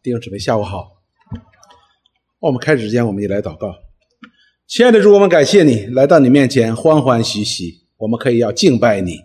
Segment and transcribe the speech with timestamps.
[0.00, 1.02] 弟兄姊妹，下午好。
[2.38, 3.74] 我们开始之前，我们也来祷告。
[4.68, 9.18] 亲爱的主，我们感谢你来到你面前，欢欢喜喜，我们可以要敬拜你。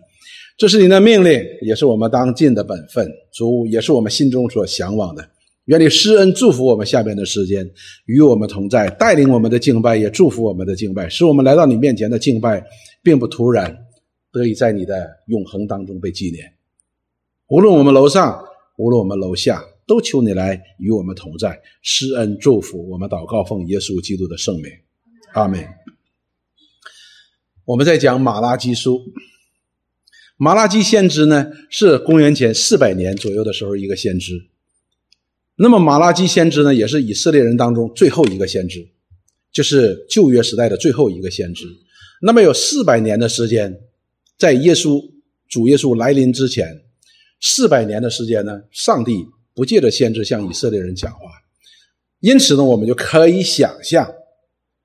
[0.57, 3.07] 这是你的命令，也是我们当尽的本分。
[3.32, 5.30] 主也是我们心中所向往的。
[5.66, 7.70] 愿你施恩祝福我们下边的时间，
[8.05, 12.66] 与我们同在，带领我们的敬拜，也祝福我们的敬拜，使我们来到你面前的敬拜
[13.04, 13.78] 并不突然，
[14.32, 16.52] 得以在你的永恒当中被纪念。
[17.48, 18.44] 无论我们楼上，
[18.77, 23.08] 无论我们楼下，都求你来与我们同在，施恩祝福我们。
[23.09, 24.66] 祷告奉耶稣基督的圣名，
[25.34, 25.66] 阿门。
[27.64, 29.02] 我们在讲马拉基书，
[30.36, 34.50] 马拉基先知呢是公元前四百年左右的时候一个先知。
[35.55, 38.88] 那么马拉基先知呢，也是以色列人当中最后一个先知，
[39.52, 41.66] 就是旧约时代的最后一个先知。
[42.22, 43.80] 那么有四百年的时间，
[44.38, 45.02] 在耶稣
[45.48, 46.84] 主耶稣来临之前，
[47.40, 49.26] 四百年的时间呢，上帝
[49.57, 51.19] 不借着先知向以色列人讲话。
[52.19, 54.08] 因此呢，我们就可以想象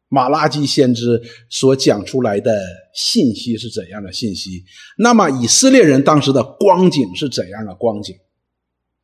[0.08, 1.20] 马拉基先知
[1.50, 2.50] 所讲出来的
[2.94, 4.64] 信息是怎样的信息。
[4.96, 8.16] 那么以色列人当时的光景是怎样的光景？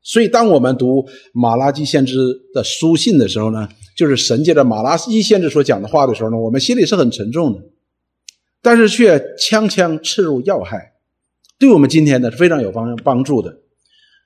[0.00, 2.16] 所以，当我们读马拉基先知
[2.54, 7.62] 的书信的时候呢，就是神借着马拉基先知所讲的话的时候呢，我们心里是很沉重的，
[8.62, 10.92] 但是却枪枪刺入要害，
[11.58, 13.58] 对我们今天呢是非常有帮帮助的。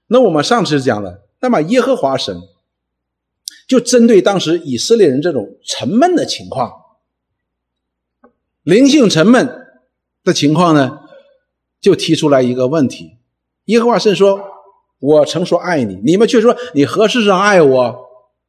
[0.06, 2.40] 那我们上次讲了，那么耶和华神
[3.68, 6.72] 就针对当时以色列人这种沉闷的情况，
[8.62, 9.66] 灵性沉闷
[10.24, 11.00] 的情况呢，
[11.82, 13.18] 就提出来一个问题：
[13.66, 14.48] 耶和华神说。
[15.04, 17.96] 我曾说爱你，你们却说你何事上爱我？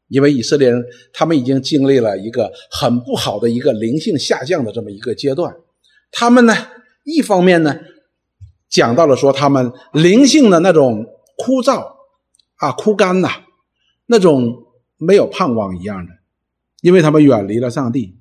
[0.07, 5.55] 因为以色列人他们已经经历了一个很不好的一个灵性下降的这么一个阶段。
[6.11, 6.55] 他们呢，
[7.05, 7.75] 一方面呢，
[8.69, 11.03] 讲到了说他们灵性的那种
[11.37, 11.92] 枯燥
[12.63, 13.29] 啊、枯干呐，
[14.05, 14.63] 那种
[14.97, 16.11] 没有盼望一样的，
[16.81, 18.15] 因为他们远离了上帝。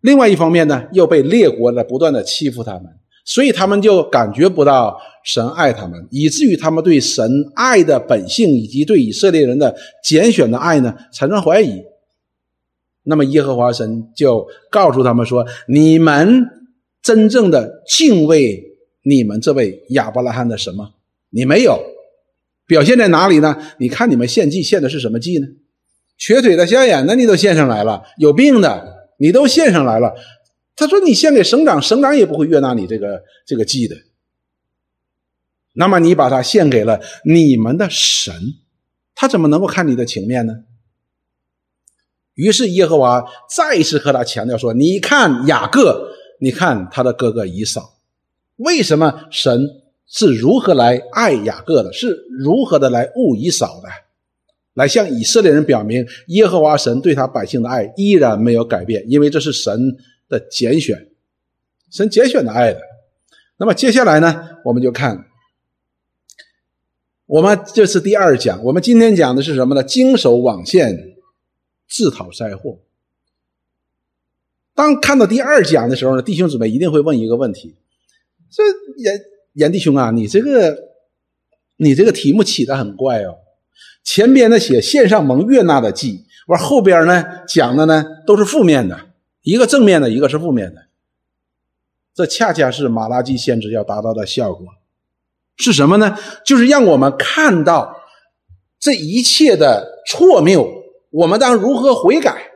[0.00, 2.84] 另外一方面呢，又被列国呢不断的欺负他们。
[3.26, 11.82] 所以他们就感觉不到神爱他们，以至于他们对神爱的本性以及对以色列人的拣选的爱呢产生怀疑。
[13.04, 16.46] 那么耶和华神就告诉他们说：“你们
[17.02, 18.62] 真正的敬畏
[19.04, 20.90] 你们这位亚伯拉罕的神吗？
[21.30, 21.82] 你没有，
[22.66, 23.56] 表现在哪里呢？
[23.78, 25.46] 你看你们献祭献的是什么祭呢？
[26.16, 30.14] 瘸腿的、瞎眼的你都献上来了，有病的你都献上来了。”
[30.76, 33.94] 他说：“你献给省长，省长也不会悦纳你这个这个祭的。
[35.74, 38.34] 那么你把它献给了你们的神，
[39.14, 40.54] 他怎么能够看你的情面呢？”
[42.34, 46.10] 于是耶和华再一次和他强调说：“你看雅各，
[46.40, 47.98] 你看他的哥哥以扫，
[48.56, 49.68] 为什么神
[50.06, 53.88] 是如何来爱雅各的，是如何的来恶以扫的，
[54.74, 61.10] 来向以色列人表明耶和华神对他百姓的爱依然没有改变，因为这是神。”的拣选，
[61.90, 62.80] 神拣选的爱的。
[63.58, 65.26] 那么接下来呢，我们就看，
[67.26, 68.64] 我们这是第二讲。
[68.64, 69.84] 我们今天讲的是什么呢？
[69.84, 71.14] 经手网线，
[71.86, 72.80] 自讨灾祸。
[74.74, 77.76] 当看到第二讲的时候呢，弟兄姊妹一定会问一个问题：
[78.50, 78.62] 这
[78.96, 79.12] 也
[79.54, 80.76] 严弟兄啊，你这个
[81.76, 83.38] 你这个题目起的很怪哦。
[84.04, 89.00] 前边呢写线上蒙悦纳的记，完后边呢讲的呢都是负面的。
[89.42, 90.86] 一个正面的，一个是负面的，
[92.14, 94.66] 这恰恰是马拉基先知要达到的效果，
[95.56, 96.16] 是什么呢？
[96.46, 97.94] 就是让我们看到
[98.78, 100.66] 这一切的错谬，
[101.10, 102.53] 我们当如何悔改？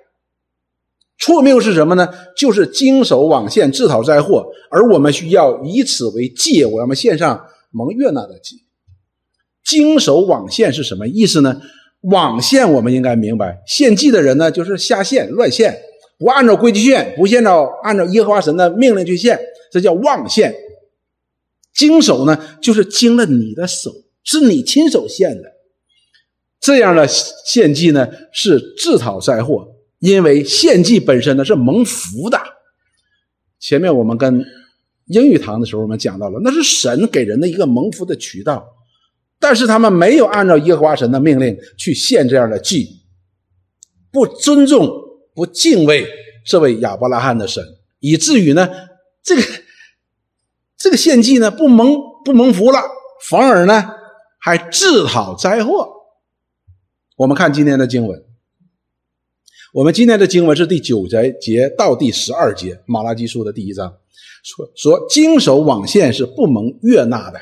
[1.18, 2.08] 错谬是什么呢？
[2.36, 8.62] 就是经手网线自讨灾祸，而我们需要以此为戒，我们献上蒙悦纳的祭。
[9.64, 11.60] 经手网线是什么意思呢？
[12.02, 15.76] 网线我们应该明白，献祭的人呢，就是下线乱献。
[16.18, 19.38] 不按照规矩献，不按照按照耶和华神的命令去献，
[19.72, 20.54] 这叫妄献。
[21.74, 23.92] 经手呢，就是经了你的手，
[24.24, 25.53] 是你亲手献的。
[26.60, 29.68] 这样的献祭呢，是自讨灾祸，
[29.98, 32.41] 因为献祭本身呢是蒙福的。
[33.59, 34.45] 前面我们跟
[35.06, 38.66] 英语堂的时候，我们讲到了，那是神给人的一个蒙福的渠道，
[39.39, 43.03] 但是他们没有按照耶和华神的命令去献这样的祭，
[44.10, 45.06] 不尊重。
[45.34, 46.04] 不敬畏
[46.45, 47.65] 这位亚伯拉罕的神，
[48.00, 48.68] 以至于呢，
[49.22, 49.42] 这个
[50.77, 52.80] 这个献祭呢不蒙不蒙福了，
[53.30, 53.89] 反而呢
[54.41, 55.89] 还自讨灾祸。
[57.15, 58.21] 我们看今天的经文，
[59.74, 63.98] 我们今天的经文是第九节节到第十二节，马拉基书的第一章，
[64.42, 67.38] 说说经手网线是不蒙悦纳的。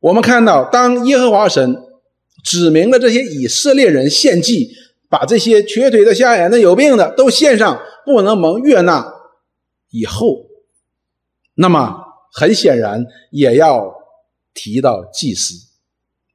[0.00, 1.82] 我们看到，当耶和华神
[2.44, 4.70] 指明了这些以色列人献祭，
[5.08, 9.14] 把这些瘸腿的、瞎眼的、有病的都献上，不能蒙悦纳。
[9.88, 10.44] 以后，
[11.54, 11.96] 那么
[12.32, 13.94] 很显然也要
[14.52, 15.54] 提到祭司，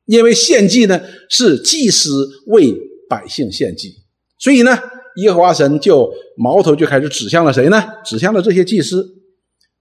[0.05, 2.73] 因为献祭呢是祭司为
[3.07, 3.98] 百姓献祭，
[4.39, 4.79] 所以呢，
[5.17, 7.83] 耶和华神就矛头就开始指向了谁呢？
[8.03, 9.05] 指向了这些祭司。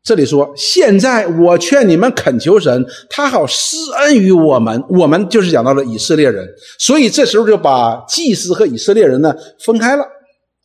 [0.03, 4.83] 这里说，现在我劝你们恳求神，他好施恩于我们。
[4.89, 10.05] 我们就是讲到了以色列人，所以这时候就把祭司和以色列人呢分开了。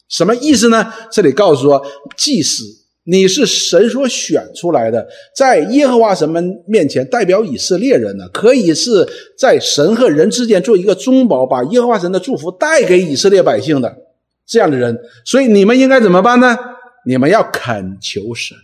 [0.07, 0.93] 什么意思呢？
[1.11, 1.83] 这里告诉说，
[2.15, 2.63] 祭司
[3.05, 9.07] 你是神所选出来的，在耶和华神们面前代表以色列人呢，可以是
[9.37, 13.93] 在神和人之间做一个中保，把耶和华神的祝福带给以色列百姓的
[14.45, 14.97] 这样的人。
[15.25, 16.57] 所以你们应该怎么办呢？
[17.05, 18.57] 你们要恳求神。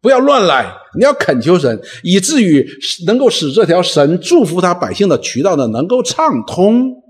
[0.00, 2.66] 不要乱来，你要恳求神，以至于
[3.06, 7.02] 能够使这条神祝福他百姓的渠道呢能够畅通。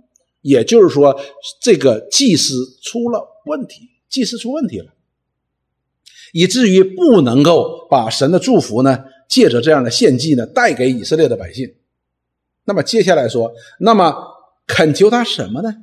[0.43, 1.17] 也就是说，
[1.61, 4.93] 这个祭司出了问题，祭司出问题了，
[6.32, 11.75] 以至于不能够把神的祝福呢借着这样的献祭呢带给以色列的百姓。
[12.64, 14.14] 那么接下来说，那么
[14.69, 15.75] 恳求他什么呢？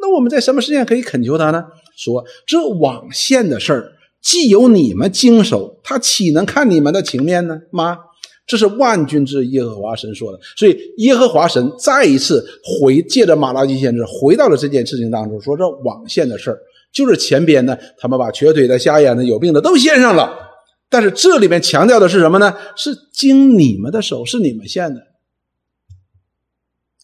[0.00, 1.66] 那我们在什么时间可以恳求他呢？
[1.96, 3.90] 说这网线的事儿。
[4.22, 7.60] 既有你们经手，他岂能看你们的情面呢？
[7.70, 7.98] 妈？
[8.46, 10.40] 这是万军之耶和华神说的。
[10.56, 16.58] 所以耶和华神再一次回借着马拉基先知回到了这件事情当中，说这网线的事儿，
[16.94, 20.38] 就是前边呢，他们把瘸腿的、瞎眼的、有病的都献上了。
[20.88, 22.54] 但是这里面强调的是什么呢？
[22.76, 25.00] 是经你们的手，是你们献的，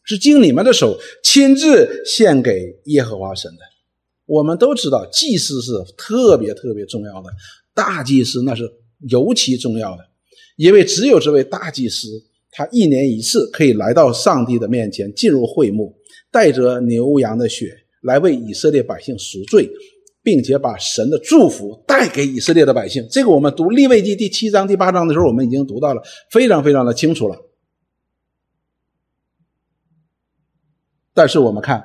[0.05, 3.59] 是经你们的手亲自献给耶和华神的。
[4.27, 7.31] 我们都知道，祭司是特别特别重要的，
[7.75, 8.63] 大祭司那是
[9.09, 10.05] 尤其重要的，
[10.57, 12.07] 因为只有这位大祭司，
[12.53, 15.93] 他一年一次可以来到上帝的面前，进入会幕，
[16.31, 19.71] 带着牛羊的血来为以色列百姓赎罪，
[20.23, 23.07] 并且把神的祝福带给以色列的百姓。
[23.11, 27.37] 这个我们读立位记第七章、第八章的时候，我们已经读到了，非常非常的清楚了。
[31.13, 31.83] 但是我们看，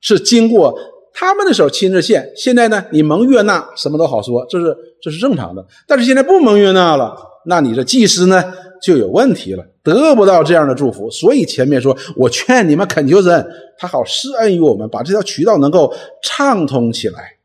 [0.00, 0.76] 是经过。
[1.16, 5.64] 他们的时候亲自献，现在呢，你蒙悦纳，什么都好说，这是这是正常的。
[5.86, 7.16] 但是现在不蒙悦纳了，
[7.46, 8.42] 那你这祭司呢
[8.84, 11.10] 就有问题了，得不到这样的祝福。
[11.10, 13.46] 所以前面说我劝你们恳求神，
[13.78, 17.38] 他好施恩于我们，把这条渠道能够畅通起来。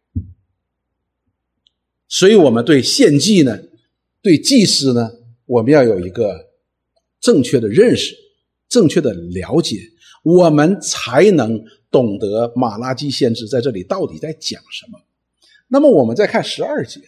[2.08, 3.58] 所以我们对献祭呢，
[4.22, 5.12] 对祭司呢，
[5.46, 6.50] 我们要有一个
[7.22, 8.16] 正确的认识，
[8.68, 9.78] 正确的了解，
[10.24, 11.64] 我们才能。
[11.92, 15.00] 懂得马拉基先知在这里到底在讲什么？
[15.70, 17.02] 那么我们再看十二节，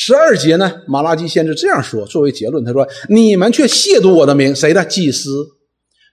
[0.00, 0.82] 十二节呢？
[0.86, 5.44] 马拉基先知这样说，作为结论，他说：“你们却亵渎我的名，谁的祭司？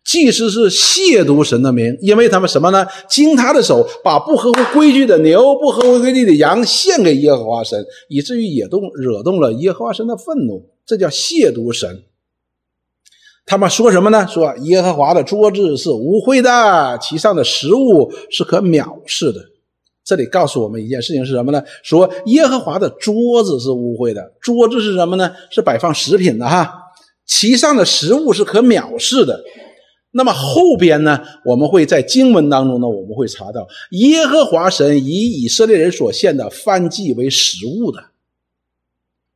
[0.04, 2.84] 祭司是亵渎神的名，因为他们什么呢？
[3.08, 12.06] 经他的手，把不合乎规矩的牛、不合乎规矩的羊献给耶和华神，以至于也动惹动了耶和华神的愤怒，这叫亵渎神。”
[13.46, 14.28] 他们说什么呢？
[14.28, 19.42] 说耶和华的桌子是污秽的，其上的食物是可藐视的。
[20.06, 21.64] 这里告诉我们一件事情是什么呢？
[21.84, 25.34] 说耶和华的桌子是污秽的，桌子是什么呢？
[25.50, 26.72] 是摆放食品的哈，
[27.26, 29.44] 其上的食物是可藐视的。
[30.12, 31.20] 那么后边呢？
[31.44, 38.00] 我们会在经文当中呢，我们会查到耶和华神以以色列人所献的燔祭为食物的，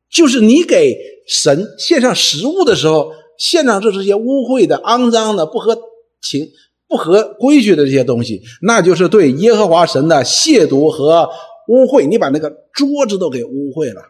[0.08, 0.96] 就是你给
[1.26, 3.12] 神献上食物的时候。
[3.40, 5.74] 献上这这些污秽的、肮脏的、不合
[6.20, 6.50] 情、
[6.90, 11.30] 不合规矩的这些东西，那就是对耶和华神的亵渎和
[11.68, 12.04] 污秽。
[12.08, 14.02] 你把那个桌子都给污秽了。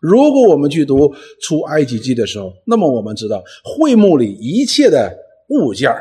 [0.00, 1.12] 如果我们去读
[1.42, 5.12] 出埃及记的时候，那么我们知道会幕里一切的
[5.48, 5.92] 物件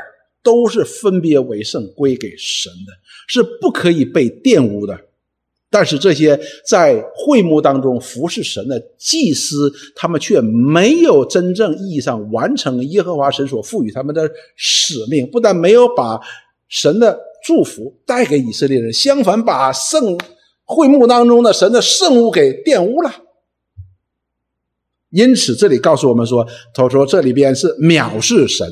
[0.44, 2.94] 都是分别为圣归给神的，
[3.28, 4.96] 是不可以被玷污的。
[5.78, 15.30] 但是这些在会幕当中服侍神的祭司，他们却没有真正意义上完成耶和华神所赋予他们的使命。
[15.30, 16.20] 不但没有把
[16.68, 17.16] 神的
[17.46, 20.18] 祝福带给以色列人，相反把圣
[20.66, 23.14] 会幕当中的神的圣物给玷污了。
[25.12, 26.44] 因此，这里告诉我们说，
[26.74, 28.68] 他说这里边是藐视神，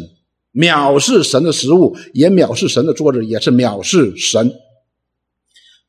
[0.55, 4.51] 藐视神的食物，也藐视神的桌子，也是藐视神。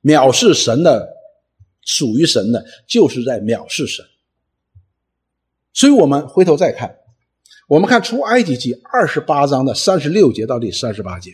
[0.02, 1.08] 藐视神的，
[1.82, 4.04] 属于神的，就是在藐视神。
[5.72, 6.96] 所以，我们回头再看，
[7.68, 11.32] 我们看出埃及记二十八章的三十六节到第三十八节，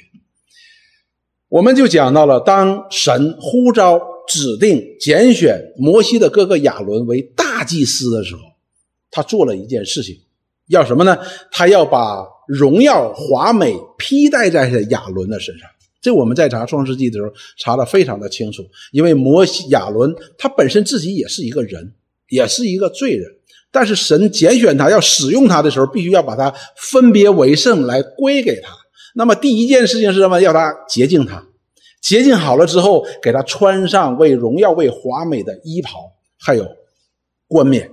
[1.49, 8.41] 我们就讲到了，当神呼召、指定、拣选摩西的哥哥亚伦为大祭司的时候，
[9.11, 10.19] 他做了一件事情，
[10.67, 11.19] 要什么呢？
[11.51, 15.69] 他要把荣耀华美披戴在亚伦的身上。
[16.03, 21.95] 这我们在查创世纪的时候查的非常的清楚，因为摩西亚伦他本身自己也是一个人，
[22.29, 23.31] 也是一个罪人，
[23.71, 28.71] 但是神拣选他要使用他的时候，必须要把他分别为圣来归给他。
[29.15, 30.41] 那么第一件事情是什么？
[30.41, 31.47] 要他洁净他，
[32.01, 36.67] 洁净好了之后，给他穿上为荣耀、为华美的衣袍，还有
[37.47, 37.89] 冠冕，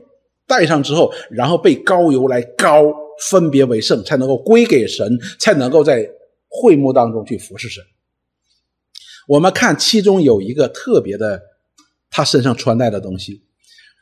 [0.47, 2.83] 戴上之后，然后被膏油来膏，
[3.29, 6.09] 分别为圣，才能够归给神，才能够在
[6.47, 7.83] 会幕当中去服侍神。
[9.29, 11.39] 我们看其中有一个特别的，
[12.09, 13.43] 他身上穿戴的东西。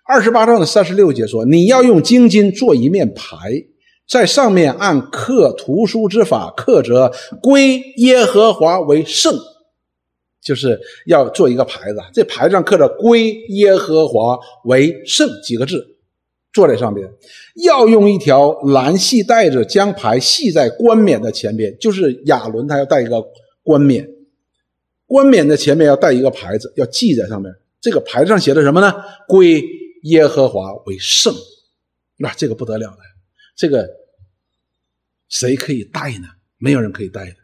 [0.07, 3.36] 二十八章的三十六节说：“你要用金金做一面牌，
[4.07, 7.12] 在上面按刻图书之法刻着
[7.43, 9.38] ‘归耶和华为圣’，
[10.41, 12.00] 就是要做一个牌子。
[12.13, 15.98] 这牌子上刻着‘归耶和华为圣’几个字，
[16.53, 17.05] 坐在上边。
[17.65, 23.22] 要用一条蓝细带子将牌系在冠冕的前边，就是亚伦他要带一个
[23.62, 24.07] 冠冕。”
[25.08, 27.52] 冠冕的前面要带一个牌子，要记在上面。
[27.80, 28.94] 这个牌子上写的什么呢？
[29.28, 29.64] 归
[30.04, 31.34] 耶和华为圣。
[32.18, 32.98] 那这个不得了了，
[33.56, 33.88] 这个
[35.30, 36.28] 谁可以戴呢？
[36.58, 37.36] 没有人可以戴的。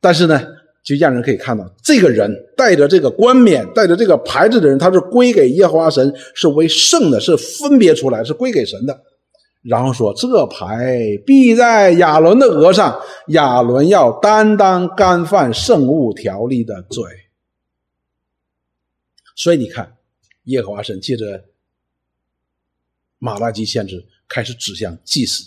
[0.00, 0.42] 但是呢，
[0.84, 9.00] 就让人可以看到，这个人带着这个冠冕、带着这个牌子的人，他是归给耶和华神，是为圣的，是分别出来，是归给神的。
[9.62, 17.04] 然后说，这牌必在亚伦的额上，亚伦要担当干犯圣物条例的罪。
[19.36, 19.96] 所以你看，
[20.44, 21.44] 耶和华神借着
[23.18, 25.44] 马拉基先知开始指向祭司，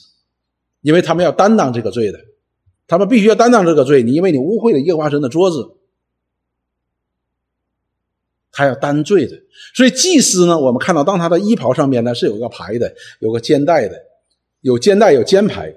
[0.82, 2.20] 因为他们要担当这个罪的，
[2.88, 4.02] 他们必须要担当这个罪。
[4.02, 5.75] 你因为你污秽了耶和华神的桌子，
[8.56, 9.36] 他要担罪的。
[9.76, 13.96] 所以祭司呢，我们看到当他的衣袍上面呢是有个牌的，有个肩带的。
[14.62, 15.72] 有肩带，有肩牌，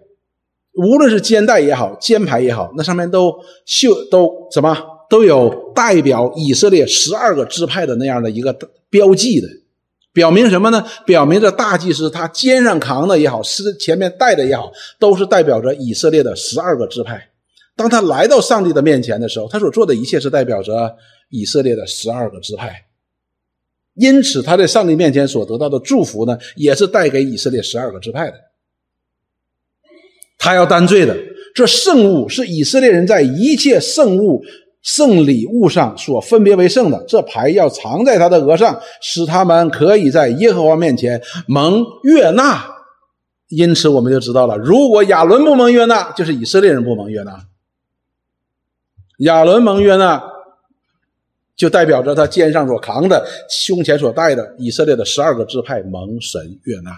[0.73, 3.31] 无论是肩带也好，肩牌也好，那上面都
[3.67, 4.75] 绣都什么
[5.11, 8.51] 都有代表以色列十二个支派的那样的一个
[8.89, 9.49] 标记的，
[10.15, 10.83] 表明什么呢？
[11.05, 17.28] 表明着大祭司他肩上扛的也好，是前面带的也好，都是代表着以色列的十二个支派。
[17.79, 20.97] 当他来到上帝的面前的时候，他所做的一切是代表着
[21.31, 22.87] 以色列的十二个支派，
[23.95, 28.35] 因此他在上帝面前所得到的祝福呢，也是带给以色列十二个支派的。
[30.37, 31.17] 他要担罪的，
[31.55, 34.43] 这圣物是以色列人在一切圣物、
[34.83, 37.05] 圣礼物上所分别为圣的。
[37.07, 42.65] 这牌要藏在他的额上，使他们可以在耶和华面前蒙悦纳。
[43.49, 47.33] 因此，我们就知道了，如果亚伦不蒙悦纳，就是以色列人不蒙悦纳；
[49.19, 50.23] 亚伦蒙悦纳，
[51.55, 56.91] 就代表着他肩上所扛的、胸前所带的以色列的十二个支派蒙神悦纳。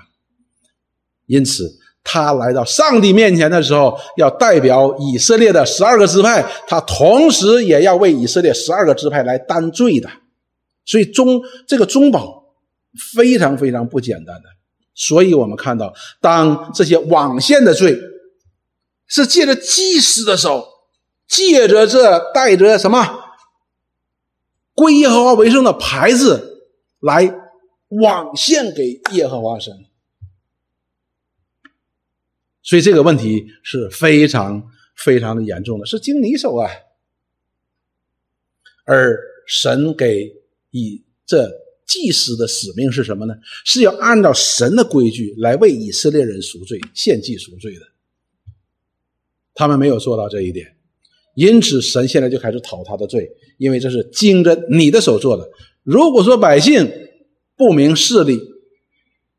[1.27, 1.79] 因此。
[2.03, 10.09] 他来到上帝面前的时候，要代表以色列的十二个支派，他同时也要为以色列十二个支派来担罪的。
[10.87, 12.43] 所以中这个中保
[13.15, 14.45] 非常非常不简单的。
[14.95, 18.01] 所以我们看到，当这些网线的罪
[19.07, 20.67] 是借着祭司的手，
[21.31, 22.99] 借着这带着什么
[24.75, 26.67] 归耶和华为圣的牌子
[26.99, 27.33] 来
[27.89, 29.87] 网线给耶和华神。
[32.63, 36.69] 所以这个问题是非常非常的严重的，是经你手啊。
[38.85, 40.35] 而神给
[40.71, 41.49] 以这
[41.87, 43.35] 祭司的使命是什么呢？
[43.65, 47.87] 是要按照神的规矩来为以色列人赎罪、献祭赎罪的。
[49.55, 50.77] 他们没有做到这一点，
[51.41, 55.49] 因此神现在就开始讨他的罪，因为这是经着你的手做的。
[55.83, 56.93] 如果说百姓
[57.57, 58.39] 不明事理，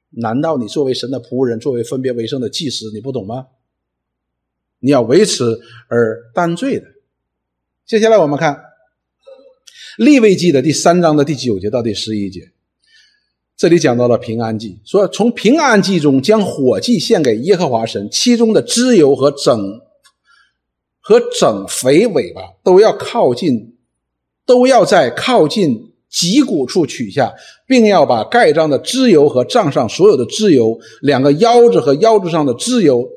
[0.09, 3.45] 难道你作为神的仆人，作为分别为圣的祭司，你不懂吗？
[4.79, 6.87] 你要为此而担罪的。
[7.85, 8.59] 接下来我们看
[9.99, 12.51] 立位记的第三章的第九节到第十一节，
[13.55, 19.79] 这里讲到了平安祭，说从平安祭中将火祭献给耶和华神，其中的脂油和整
[21.01, 23.75] 和整肥尾巴都要靠近，
[24.45, 25.89] 都要在靠近。
[26.11, 27.33] 脊骨处取下，
[27.65, 33.07] 并要把盖章的脂油和帐上所有的脂油，两个腰子和腰子上的脂油，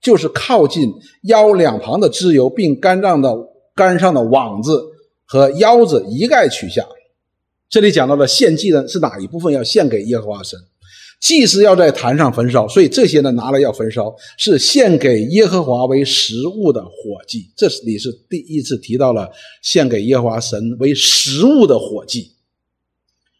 [0.00, 0.90] 就是靠近
[1.24, 3.30] 腰两旁的脂油，并肝脏的
[3.74, 4.82] 肝上的网子
[5.26, 6.82] 和腰子一概取下。
[7.68, 10.58] 这里讲到的献祭呢，是哪一部分要献给耶和华神？
[11.20, 16.90] 祭司要在坛上焚烧，所以这些呢拿来要焚烧，是献给耶和华为食物的火
[17.26, 17.50] 祭。
[17.56, 19.30] 这里是第一次提到了
[19.62, 22.32] 献给耶和华神为食物的火祭，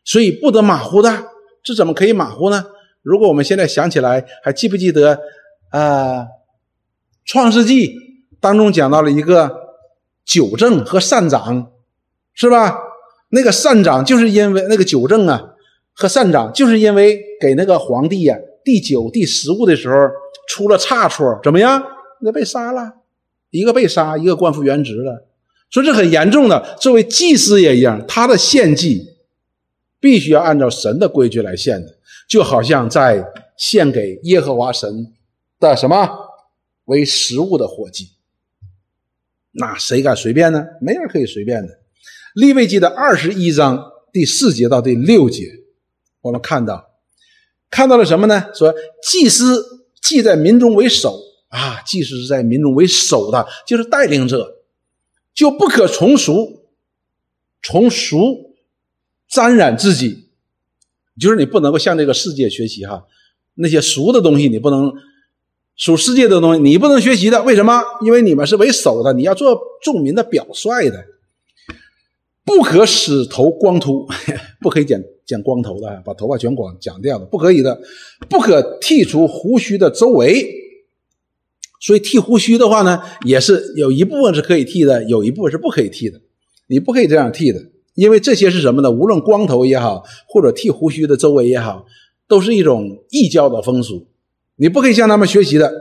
[0.05, 1.25] 所以不得马虎的。
[1.63, 2.65] 这怎么可以马虎呢？
[3.03, 5.19] 如果我们现在想起来，还记不记得
[5.71, 6.27] 啊？
[7.27, 7.95] 创世纪
[8.41, 9.51] 当中讲到了一个
[10.25, 11.71] 九正和善长，
[12.35, 12.79] 是吧？
[13.31, 15.54] 那个善长就是因为那个九正啊
[15.95, 19.97] 和善长，就是因为给那个皇帝呀第九、第十物的时候
[20.49, 21.83] 出了差错，怎么样？
[22.21, 22.95] 那被杀了，
[23.51, 25.27] 一个被杀，一个官复原职了，
[25.71, 26.77] 所以这很严重的。
[26.81, 29.17] 作为祭司也一样，他的献祭
[30.01, 31.95] 必须要按照神的规矩来献的，
[32.29, 33.25] 就好像在
[33.57, 35.13] 献给耶和华神
[35.61, 36.09] 的什么
[36.87, 38.09] 为食物的火祭。
[39.53, 40.65] 那谁敢随便呢？
[40.81, 41.79] 没人可以随便的。
[42.35, 45.45] 利未记的二十一章第四节到第六节，
[46.25, 46.91] 我们看到
[47.71, 48.47] 看到了什么呢？
[48.55, 54.63] 说祭司祭在民中为首啊，祭司是在民中为首的，就是带领者，
[55.35, 56.65] 就不可从俗，
[57.63, 58.55] 从俗
[59.29, 60.29] 沾染自己，
[61.21, 63.05] 就是你不能够向这个世界学习哈，
[63.55, 64.91] 那些俗的东西你不能
[65.77, 67.83] 属世界的东西你不能学习的，为什么？
[68.03, 71.05] 因为你们是为首的，你要做众民的表率的。
[72.45, 74.07] 不可使头光秃，
[74.61, 77.81] 不可以剪剪光头的，把头发全光剪掉的，不可以的。
[78.29, 80.47] 不可剃除胡须的周围，
[81.81, 86.21] 所以剃胡须的话呢，也是有一部分是可以剃的，有一部分是不可以剃的。
[86.69, 87.61] 你不可以这样剃的，
[87.95, 88.91] 因为这些是什么呢？
[88.91, 91.87] 无论光头也好，或者剃胡须的周围也好，
[92.29, 94.07] 都是一种异教的风俗，
[94.57, 95.73] 你不可以向他们学习的。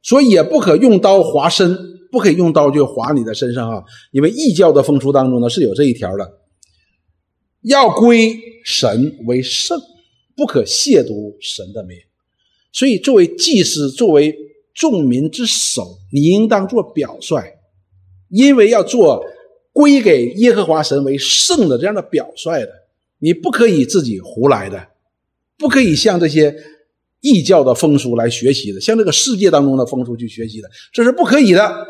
[0.00, 1.76] 所以也不可用刀划身。
[2.10, 3.82] 不可以用刀就划你的身上啊！
[4.12, 6.24] 因为异教的风俗当中呢是有这一条的，
[7.62, 9.80] 要归神为圣，
[10.36, 11.96] 不可亵渎神的名。
[12.72, 14.36] 所以作为祭司，作为
[14.74, 17.42] 众民之首，你应当做表率，
[18.28, 19.24] 因为要做
[19.72, 22.70] 归给耶和华神为圣的这样的表率的，
[23.18, 24.88] 你不可以自己胡来的，
[25.56, 26.54] 不可以向这些
[27.20, 31.86] 异教的风俗来学习的，向这个世界当中的风俗去学习的，这是不可以的。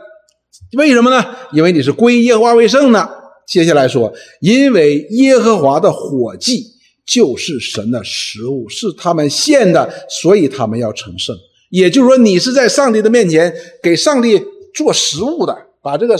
[0.78, 1.36] 为什么呢？
[1.52, 3.27] 因为你是归耶和华为圣的。
[3.48, 6.66] 接下来说，因为耶和华的火祭
[7.06, 11.34] 就是神的食物，是他们献的，所以他们要成圣。
[11.70, 14.38] 也就是说，你是在上帝的面前给上帝
[14.74, 16.14] 做食物的，把这个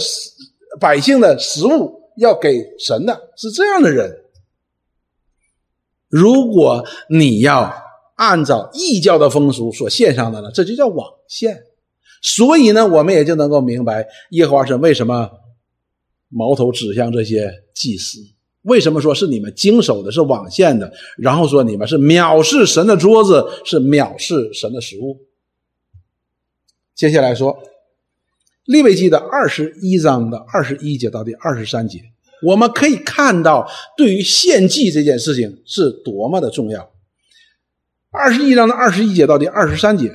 [0.79, 4.11] 百姓的食物要给神的，是这样的人。
[6.09, 7.71] 如果你要
[8.15, 11.61] 按照异教的风俗所献上的呢，这就叫枉献。
[12.23, 15.29] 所以呢，我们也就能够明白耶和华神为什么
[16.29, 18.19] 矛头指向这些祭司，
[18.61, 25.25] 为什么说是你们经手的是网线的，然后说你们是藐视神的桌子，是藐视神的食物。
[26.95, 27.57] 接下来说
[28.65, 32.03] 利未记的二十一章的二十一节到第二十三节，
[32.43, 36.91] 我们可以看到对于献祭这件事情是多么的重要。
[38.11, 40.11] 二十一章的二十一节到第二十三节。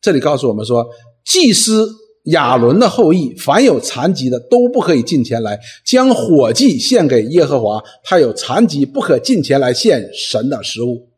[0.00, 0.90] 这里告诉我们说，
[1.24, 1.88] 祭司
[2.24, 7.82] 亚伦的后裔，凡有残疾的都不可以进前来将火祭献给耶和华。
[8.04, 11.08] 他有残疾，不可进前来献神的食物，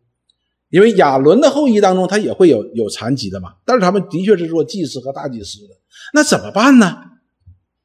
[0.71, 3.51] 因为亚伦的后裔当中他也会有有残疾的嘛。
[3.67, 5.75] 但是他们的确是做祭司和大祭司的，
[6.15, 6.97] 那怎么办呢？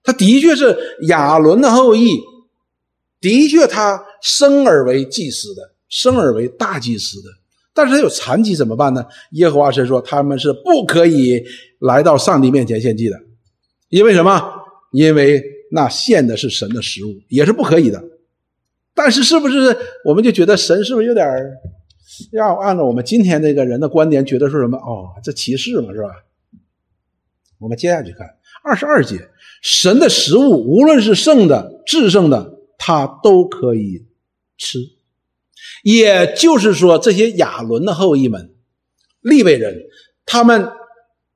[0.02, 0.78] 他的确是
[1.10, 2.18] 亚伦的后裔，
[3.20, 7.30] 的确他生而为祭司的，生而为大祭司的。
[7.74, 9.06] 但是他有残疾怎么办呢？
[9.32, 11.44] 耶和华神说他们是不可以
[11.80, 13.20] 来到上帝面前献祭的，
[13.90, 14.54] 因为什么？
[14.92, 18.04] 因为那献的是神的食物，也是不可以的。
[18.94, 21.26] 但是是不是我们就觉得神是不是有点
[22.32, 24.78] 要按照我们今天这个人的观点，觉得说什么？
[24.78, 26.10] 哦，这歧视嘛，是吧？
[27.60, 28.28] 我们接下去看
[28.64, 29.30] 二十二节，
[29.62, 34.08] 神的食物无论是圣的、至圣的，他都可以
[34.58, 34.80] 吃。
[35.84, 38.54] 也就是说，这些亚伦的后裔们，
[39.22, 39.84] 利未人，
[40.26, 40.68] 他们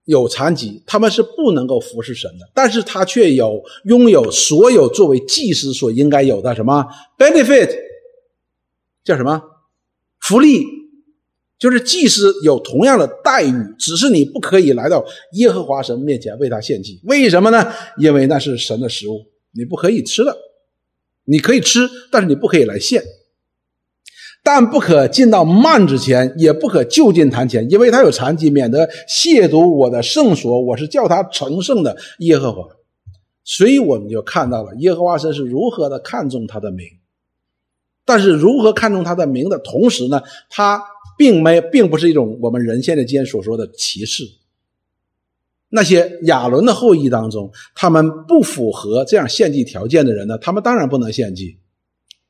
[0.05, 6.85] 有残疾，他们是不能够服侍神的，但是他却有拥有所有作为祭司所应该有的什么
[7.17, 7.73] benefit，
[9.03, 9.41] 叫什么
[10.19, 10.65] 福利，
[11.57, 16.99] 就是祭司有同样的待遇，只是你不可以来到耶和华神面前为他献祭。
[17.05, 17.71] 为什么呢？
[17.97, 20.37] 因为那是神的食物，你不可以吃的，
[21.23, 23.01] 你可以吃，但是你不可以来献。
[24.45, 30.61] 但不可进到幔之前，也不可就近坛前，因为他有残疾，免得亵渎我的圣所。
[30.61, 32.67] 我是叫他成圣的耶和华，
[33.45, 36.85] 所以我们就看到了耶和华神是如何的看重他的名。
[38.03, 40.83] 但是如何看重他的名的同时呢，他
[41.17, 44.25] 并没并不是一种我们人现在间所说的歧视。
[45.69, 51.59] 那些亚伦的后裔当中，他们不符合这样献祭条件的人呢，他们当然不能献祭。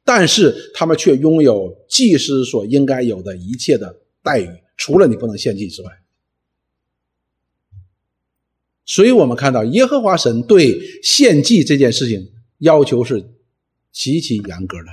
[0.03, 5.91] 但是他们却拥有祭司所应该有的一切的待遇，除了你不能献祭之外。
[8.85, 13.23] 所以我们看到耶和华神对献祭这件事情要求是
[13.93, 14.87] 极其严格的，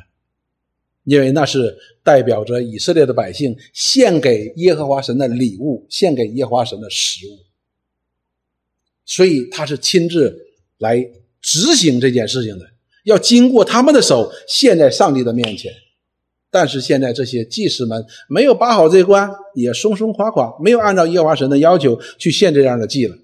[1.02, 7.40] 因为那是代表着以色列的百姓献给耶和华神的礼物，献给耶和华神的食物，
[9.04, 10.46] 所以他是亲自
[10.78, 11.10] 来
[11.42, 12.69] 执行这件事情的，
[13.04, 15.72] 要经过他们的手献在上帝的面前。
[16.52, 23.16] 但是现在这些祭司们没有把好这关，也松松垮垮，没有按照耶和华神的要求去献这样的祭了。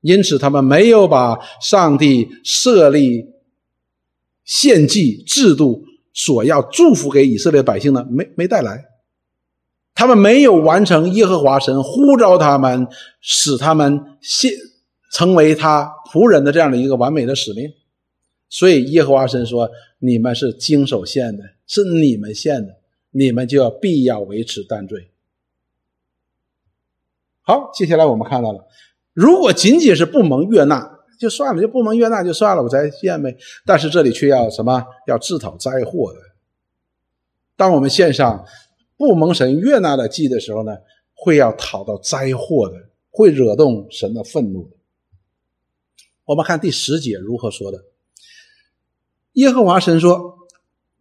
[0.00, 3.26] 因此，他们没有把上帝设立
[4.44, 8.84] 献祭制度所要祝福给以色列百姓的，没没带来。
[9.94, 12.86] 他们没有完成耶和华神呼召他们，
[13.20, 14.52] 使他们献
[15.12, 17.72] 成为他仆人的这样的一个完美的使命。
[18.48, 22.78] 所以，耶和华神说：“你们是经手献的。”是你们献的，
[23.10, 25.10] 你们就要必要维持淡罪。
[27.42, 28.66] 好，接下来我们看到了，
[29.12, 33.36] 如果仅仅是不蒙悦纳，就算了，就不蒙悦纳就算了，我再献呗。
[33.66, 34.82] 但是这里却要什么？
[35.06, 36.20] 要自讨灾祸的。
[37.54, 38.46] 当我们献上
[38.96, 40.74] 不蒙神悦纳的祭的时候呢，
[41.12, 42.76] 会要讨到灾祸的，
[43.10, 44.76] 会惹动神的愤怒的。
[46.24, 47.84] 我们看第十节如何说的。
[49.38, 50.36] 耶和华神说。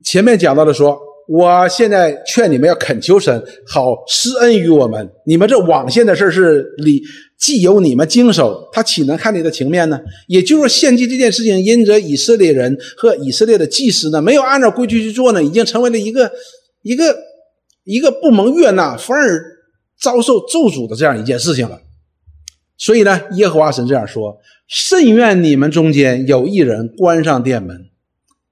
[0.05, 0.97] 前面讲到的说，
[1.27, 5.09] 我现在劝你们要恳求神，好施恩于我们。
[5.25, 7.01] 你们这网线的事是里，
[7.37, 9.99] 既有你们经手，他岂能看你的情面呢？
[10.27, 16.31] 也就是献祭这件事情，因着以色列人和以色列的祭司呢，没有按照规矩去做呢，已经成为了一个
[16.83, 17.17] 一个
[17.83, 19.43] 一个不蒙悦纳，反而
[19.99, 21.81] 遭受咒诅的这样一件事情了。
[22.77, 27.86] 所以呢，耶和华神这样说：甚愿你们中间有一人关上殿门，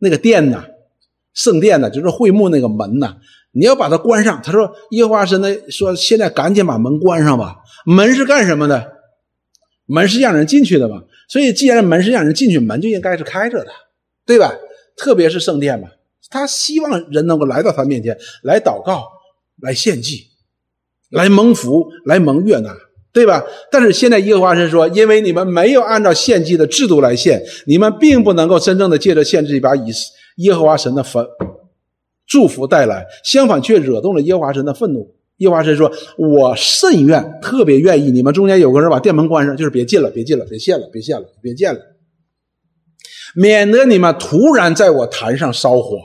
[0.06, 0.64] 那个殿呐？
[1.34, 3.18] 圣殿呐，就是会幕那个门呐，
[3.52, 4.42] 你要把它关上。
[4.42, 7.58] 他说：“耶和华神呢说，现在赶紧把门关上吧。
[7.86, 8.94] 门是干什么的？
[9.86, 11.04] 门是让人进去的嘛。
[11.28, 13.72] 所以，既然门是让人进去，门就应该是开着的，
[14.26, 14.54] 对吧？
[14.96, 15.90] 特别是圣殿嘛，
[16.30, 19.06] 他希望人能够来到他面前来祷告、
[19.62, 20.28] 来献祭、
[21.10, 22.74] 来蒙福、来蒙悦纳，
[23.16, 23.42] 对吧？
[23.72, 29.90] 但是现在耶和华神说，因为你们没有按照献祭的制度来献，你们并不能够真正的借着献祭把以。”
[30.40, 31.20] 耶和华神的福
[32.28, 35.16] 祝福带来，相反却惹动了耶和华神的愤怒。
[35.38, 41.80] 耶和华神说：“我甚愿，特别愿意，你们中间有个人把店门关上，就是别进了，别进了，别献了，别献了，别见了，
[43.34, 45.98] 免得你们突然在我坛上烧火。”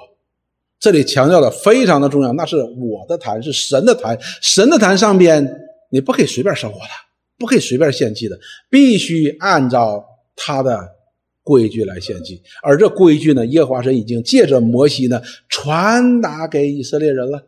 [0.78, 5.44] 这里强调的非常的重要，那是我的坛，是神的坛，神的坛上边
[5.90, 6.90] 你不可以随便烧火的，
[7.38, 8.38] 不可以随便献祭的，
[8.70, 10.96] 必须按照他的。
[11.42, 17.42] 规矩来献祭，而这规矩呢，耶和华神已经借着摩西呢传达给以色列人了。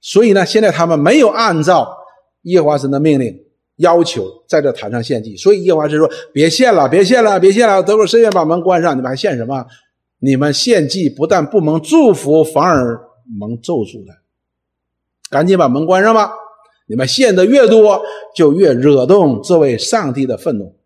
[0.00, 1.96] 所以呢，现在他们没有按照
[2.42, 3.34] 耶和华神的命令
[3.76, 7.82] 要求在这坛上献祭，所以耶和华神说：“别献了，别献了，别献了！
[7.82, 9.66] 等会儿神愿把门关上，你们还献什么？
[10.18, 13.00] 你们献祭不但不蒙祝福，反而
[13.38, 14.12] 蒙咒诅的。
[15.30, 16.30] 赶紧把门关上吧！
[16.86, 18.02] 你们献的越多，
[18.34, 20.76] 就越惹动这位上帝的愤怒。”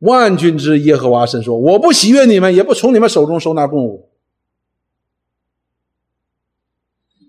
[0.00, 4.10] 万军之耶和华神说：“我不喜悦你们，也不从你们手中收纳供物。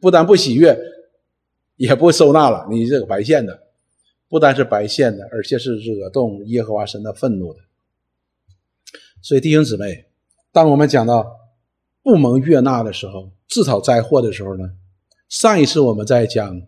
[0.02, 0.78] 不但不喜悦，
[1.78, 2.68] 也不收纳了。
[2.70, 3.64] 你这个白献的，
[4.28, 7.62] 不单是白献的，而且是惹动耶和华神的愤怒的。
[9.22, 10.06] 所以弟兄姊妹，
[10.52, 11.26] 当我们讲到
[12.04, 14.70] 不蒙悦纳的时候，自讨灾祸的时候呢？
[15.30, 16.62] 上一次我们在讲，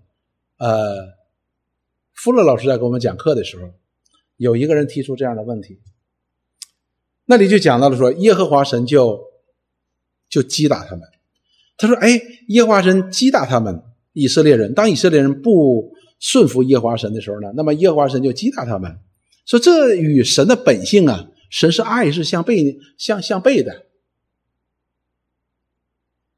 [0.59, 1.15] 呃，
[2.13, 3.71] 富勒老师在给我们讲课的时候，
[4.37, 5.79] 有一个人提出这样的问题。”
[7.25, 9.23] 那里就讲到了说，耶和华神就
[10.27, 11.07] 就击打他们。
[11.77, 14.73] 他说：“哎，耶和华神击打他们，以色列人。
[14.73, 18.99] 当以色列人不顺服耶和华神的时候呢，那么耶和华神就击打他们。
[19.45, 23.85] 说这与神的本性啊，神是爱是相悖相相悖的。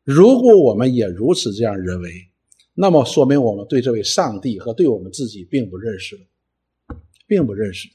[0.04, 2.31] 如果我们也如此这样认为，
[2.74, 6.20] 那么说明我们对这位上帝和对我们自己并不认识，
[7.28, 7.90] 并不认识。”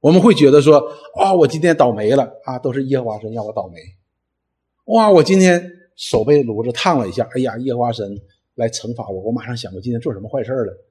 [0.00, 0.78] 我们会觉得说
[1.16, 3.80] 啊，我今天倒霉了啊，都是耶和华神让我倒霉。
[4.84, 8.16] 哇，我今天手被炉子烫了一下，哎呀，耶和华神
[8.54, 9.20] 来惩罚我。
[9.22, 10.84] 我马上想，我今天做什么坏事了？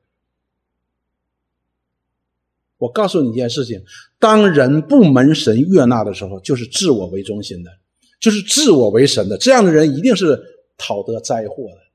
[2.79, 3.81] 我告诉你一件事情：
[4.19, 7.71] 当人不门神悦纳的时候，就是自我为中心的，
[8.19, 9.37] 就是自我为神的。
[9.37, 10.37] 这样的人一定是
[10.77, 11.86] 讨得灾祸的。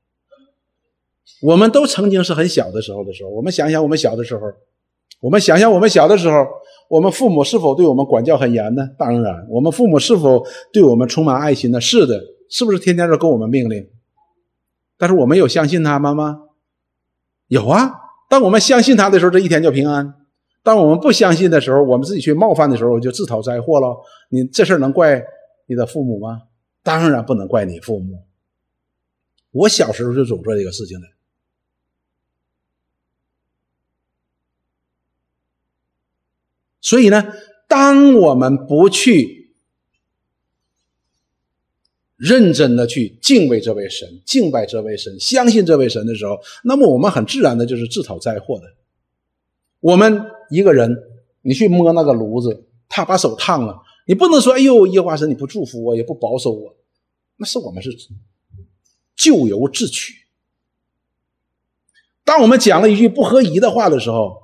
[1.43, 4.43] 我们都曾经是很小的时候的时候，我们想想我们小的时候，
[5.19, 6.45] 我们想想我们小的时候。
[6.89, 8.87] 我们父母是否对我们管教很严呢？
[8.99, 11.81] 当然，我们父母是否对我们充满爱心呢？
[11.81, 13.89] 是的，是不是天天都给我们命令？
[14.95, 16.41] 但是我们有相信他们吗？
[17.47, 17.93] 有啊。
[18.29, 20.05] 当我们相信他的时候，这一天就平安；
[20.61, 23.95] 当我们不相信的时候，我们自己去冒犯的时候，就自讨灾祸了。
[24.29, 25.23] 你这事儿能怪
[25.65, 26.43] 你的父母吗？
[26.83, 28.19] 当然不能怪你父母。
[29.51, 31.07] 我小时候就总做这个事情的。
[36.83, 37.33] 所以呢，
[37.67, 39.55] 当我们不去
[42.17, 48.65] 认真的去敬畏这位神、敬拜这位神、相信这位神的时候，那么我们很自然的就是自讨灾祸的。
[49.79, 50.93] 我们一个人，
[51.41, 56.75] 你去摸那个炉子，他把手烫了，你不能说：“哎呦，耶和华神，你不祝福我，也不保守我。”
[57.37, 57.97] 那是我们是
[59.15, 60.13] 咎由自取。
[62.25, 64.42] 当我们讲了一句不合宜的话的时候，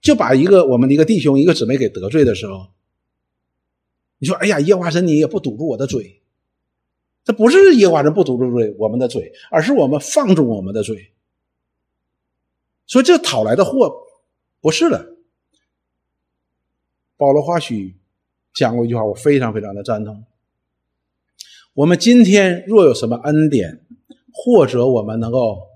[0.00, 2.68] 就把一个我们的一个弟兄、一个姊妹给得罪的时候，
[4.18, 6.22] 你说：“哎呀，耶华神，你也不堵住我的嘴。”
[7.22, 11.12] 这不是耶华神不堵住嘴我们的嘴，而是我们放纵我们的嘴。
[12.86, 13.94] 所以这讨来的祸
[14.60, 15.16] 不是的。
[17.16, 17.96] 保罗花许
[18.54, 20.24] 讲过一句话，我非常非常的赞同。
[21.74, 23.84] 我们今天若有什么恩典，
[24.32, 25.69] 或者我们能够。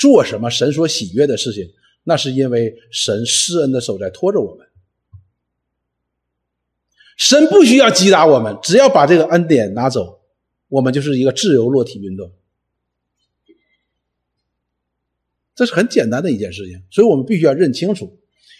[0.00, 1.68] 做什么神所喜悦的事情，
[2.04, 4.66] 那是因为神施恩的手在拖着我们。
[7.18, 10.20] 神不需要击打我们，只要把这个恩典拿走，
[10.70, 12.32] 我们就是一个自由落体运动。
[15.54, 18.16] 这是很简单的一件事情，所以我们必须要认清楚。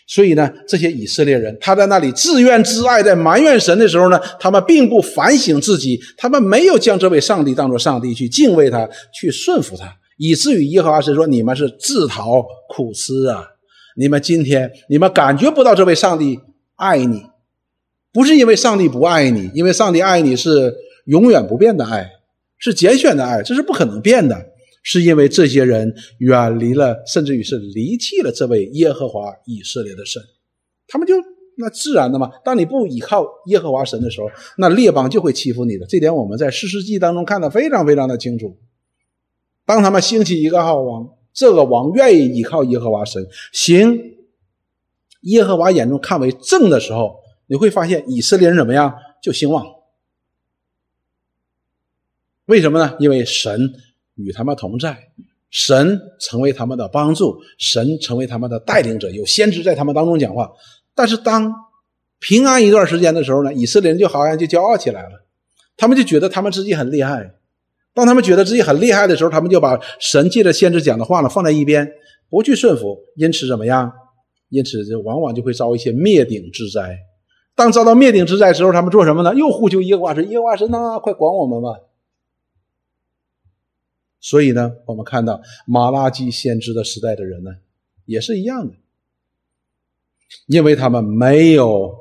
[0.07, 9.97] 所以呢，这些以色列人他在那里自怨自艾，在埋怨神的时候呢，他们并不反省自己，他们没有将这位上帝当作上帝去敬畏他，去顺服他。
[10.21, 13.43] 以至于耶和华神说：“你们是自讨苦吃啊！
[13.97, 16.39] 你们今天你们感觉不到这位上帝
[16.77, 17.23] 爱你，
[18.13, 20.75] 不是因为上帝不爱你，因为上帝爱你是
[21.07, 22.07] 永远不变的爱，
[22.59, 24.37] 是拣选的爱，这是不可能变的。
[24.83, 30.23] 是因为这些人远离了，甚至于是离弃了这位耶和华以色列的神，
[30.87, 31.15] 他们就
[31.57, 32.31] 那自然的嘛。
[32.45, 34.27] 当你不依靠耶和华神的时候，
[34.59, 35.87] 那列邦就会欺负你的。
[35.87, 38.55] 这点我们在四世纪当中看得非常非常的清楚。”
[39.71, 44.17] 当他们兴起一个好王，这个王愿意依靠耶和华神，行
[45.21, 49.65] 耶和华眼中看为正的时候，你会发现以色列人怎么样就兴旺。
[52.47, 52.97] 为什么呢？
[52.99, 53.73] 因为神
[54.17, 55.13] 与他们同在，
[55.51, 60.51] 神成为他们的帮助，神成为他们的带领者，有先知在他们当中讲话。
[60.97, 61.55] 但是当
[62.19, 65.25] 平安一段时间的时候呢，以色列人就好像就骄傲起来了，
[65.77, 67.37] 他们就觉得他们自己很厉害。
[67.93, 71.91] 当他们觉得自己很厉害的时候，他们就把神借着先知讲的话呢放在一边，
[72.29, 72.99] 不去顺服。
[73.17, 73.93] 因此怎么样？
[74.49, 76.99] 因此就往往就会遭一些灭顶之灾。
[77.55, 79.35] 当遭到灭顶之灾的时候，他们做什么呢？
[79.35, 81.81] 又呼求耶和华神，耶和华神呐，快管我们吧！
[84.21, 87.51] 所以呢，我们看到马拉基先知的时代的人呢，
[88.07, 88.75] 也是一样的，
[90.47, 91.93] 因为他们没有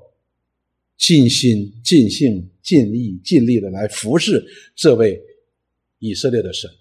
[0.97, 5.21] 尽心、尽性、尽意、尽力的来服侍这位。
[5.99, 6.71] 以色列的神，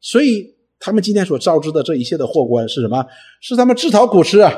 [0.00, 3.06] 所以他们今天所招致的这一切的祸官是什么？
[3.40, 4.54] 是他们自讨苦吃啊！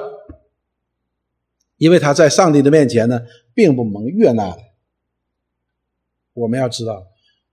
[1.76, 3.20] 因为他在上帝的面前呢，
[3.54, 4.58] 并不蒙悦纳的。
[6.32, 7.06] 我们要知道，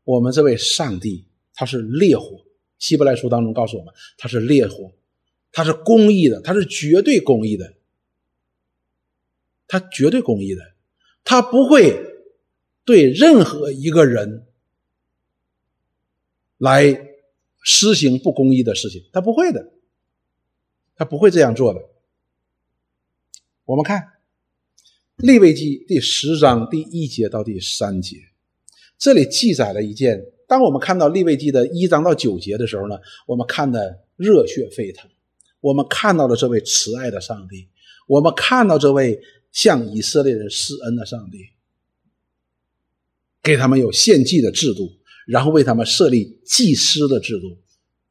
[0.03, 2.43] 我们这位上帝他是烈火，
[2.79, 4.91] 希伯来书当中告诉我们，他是烈火，
[5.51, 7.73] 他是公义的，他是绝对公义的，
[9.67, 10.61] 他绝对公义的，
[11.23, 11.95] 他不会
[12.83, 14.47] 对任何一个人。
[16.61, 16.95] 来
[17.63, 19.71] 施行不公义的事情，他不会的，
[20.95, 21.81] 他不会这样做的。
[23.65, 23.99] 我们看
[25.17, 28.17] 《利未记》第十章第一节到第三节，
[28.99, 30.23] 这里记载了一件。
[30.47, 35.09] 当我们看到《利未记》的一章到九节的时候呢，我们看的热血沸腾，
[35.61, 37.67] 我们看到了这位慈爱的上帝，
[38.05, 39.19] 我们看到这位
[39.51, 41.39] 向以色列人施恩的上帝，
[43.41, 45.00] 给他们有献祭的制度。
[45.25, 47.57] 然后为他们设立祭司的制度，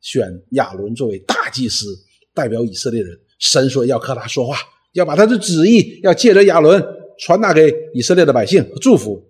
[0.00, 1.86] 选亚伦作为大祭司，
[2.32, 3.18] 代表以色列人。
[3.38, 4.56] 神说要和他说话，
[4.92, 6.82] 要把他的旨意要借着亚伦
[7.18, 9.26] 传达给以色列的百姓和祝福。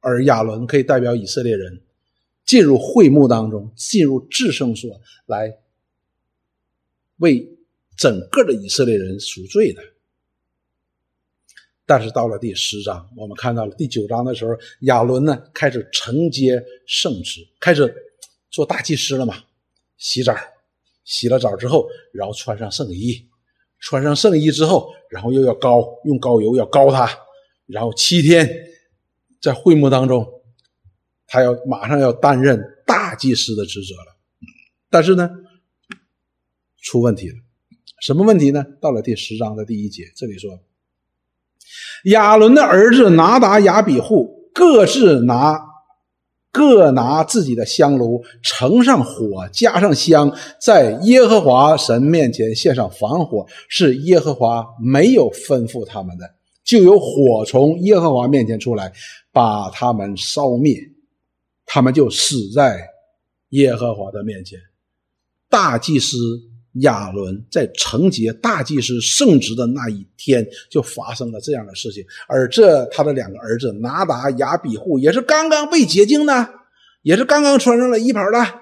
[0.00, 1.80] 而亚伦可以代表以色列人
[2.44, 5.58] 进入会幕当中，进入至圣所来
[7.18, 7.56] 为
[7.96, 9.82] 整个的以色列人赎罪的。
[11.86, 17.94] 但是到了第十章，我们看到了第九章的时候，亚伦呢开始承接圣职，开始
[18.50, 19.36] 做大祭司了嘛？
[19.96, 20.34] 洗澡，
[21.04, 23.28] 洗了澡之后，然后穿上圣衣，
[23.80, 27.08] 穿上圣衣之后，然后又要膏，用膏油要膏他，
[27.66, 28.48] 然后七天
[29.40, 30.26] 在会幕当中，
[31.26, 34.16] 他要马上要担任大祭司的职责了。
[34.88, 35.30] 但是呢，
[36.80, 37.36] 出问题了。
[38.00, 38.64] 什么问题呢？
[38.80, 40.58] 到了第十章的第一节，这里说，
[42.04, 45.58] 亚伦的儿子拿达、亚比户各自拿
[46.52, 56.30] 各拿自己的香炉，盛上火，加上香，在耶和华神面前献上防火，是耶和华没有吩咐他们的，
[56.64, 58.92] 就有火从耶和华面前出来，
[59.32, 60.78] 把他们烧灭，
[61.66, 62.86] 他们就死在
[63.48, 64.58] 耶和华的面前。
[65.48, 66.16] 大祭司。
[66.80, 72.04] 亚伦在承接大祭司圣职的那一天，就发生了这样的事情。
[72.26, 76.48] 而这他的两个儿子拿达、亚比户也是刚刚被洁净的，
[77.02, 78.60] 也是刚刚穿上了衣袍的。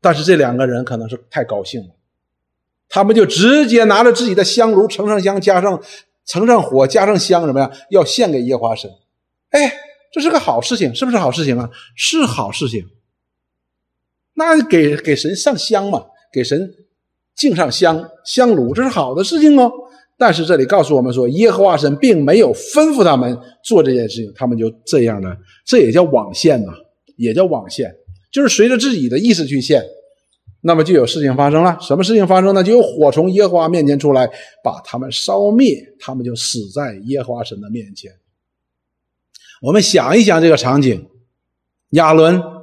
[0.00, 1.94] 但是这两个人可能是太高兴了，
[2.90, 5.82] 他们就直接拿着自己的香炉，盛上香，加上
[6.26, 7.72] 盛上火，加上香，什么呀？
[7.88, 8.90] 要献给耶和华神。
[9.48, 9.72] 哎，
[10.12, 11.70] 这是个好事情，是不是好事情啊？
[11.96, 12.86] 是好事情。
[14.34, 16.68] 那给给神上香嘛，给神
[17.36, 19.70] 敬上香香炉，这是好的事情哦。
[20.16, 26.72] 但是这里告诉我们说，耶和华神并没有吩咐他们做这件事情，他们就这样的，这也叫网线呐，
[27.16, 27.92] 也叫网线，
[28.32, 29.84] 就是随着自己的意思去线，
[30.60, 31.76] 那么就有事情发生了。
[31.80, 32.62] 什么事情发生呢？
[32.62, 34.28] 就有火从耶和华面前出来，
[34.62, 38.12] 把他们烧灭，他们就死在耶和华神的面前。
[39.60, 41.08] 我们想一想这个场景，
[41.90, 42.53] 亚伦。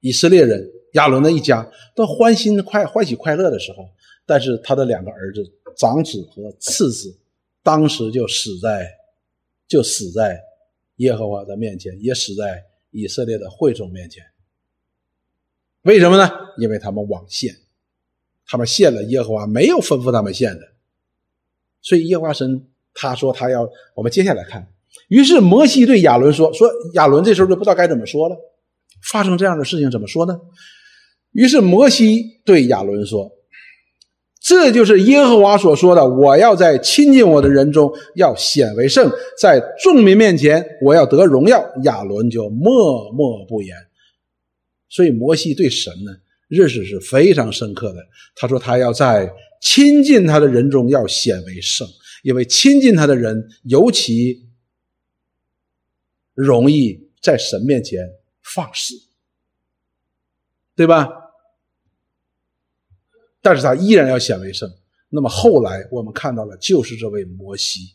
[0.00, 3.88] 以色列人亚伦的一家都欢欣快欢喜快乐的时候，
[4.26, 5.42] 但是他的两个儿子
[5.76, 7.16] 长子和次子，
[7.62, 8.90] 当时就死在
[9.68, 10.40] 就死在
[10.96, 14.24] 耶和华的面前，也死在以色列的会众面前。
[15.82, 16.30] 为什么呢？
[16.58, 17.54] 因为他们枉献，
[18.46, 20.68] 他们献了耶和华没有吩咐他们献的，
[21.80, 24.66] 所以耶和华神他说他要我们接下来看。
[25.08, 28.36] 于是摩西对亚伦说：“说亚伦这时候就不知道该怎么说了。”
[29.02, 30.38] 发生这样的事情怎么说呢？
[31.32, 33.30] 于是摩西对亚伦说
[34.42, 39.08] ：“这就是耶和华所说的，我要在亲近我的人中要显为圣，
[39.40, 43.76] 在众民面前我要得荣耀。”亚伦就默默不言。
[44.88, 46.10] 所以摩西对神呢
[46.48, 48.00] 认识是非常深刻的。
[48.34, 49.32] 他说他要在
[49.62, 51.86] 亲近他的人中要显为圣，
[52.24, 54.48] 因为亲近他的人尤其
[56.34, 58.00] 容易在神面前。
[58.54, 58.94] 放肆，
[60.74, 61.08] 对吧？
[63.40, 64.70] 但是他依然要显为圣。
[65.08, 67.94] 那么后来我们看到了，就是这位摩西，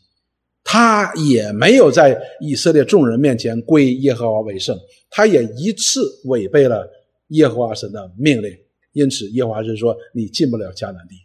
[0.64, 4.76] 他也没有在以色列众人面前归耶和华为圣，
[5.08, 6.90] 他也一次违背了
[7.28, 8.58] 耶和华神的命令。
[8.92, 11.16] 因此，耶和华神说：“你进不了迦南地。”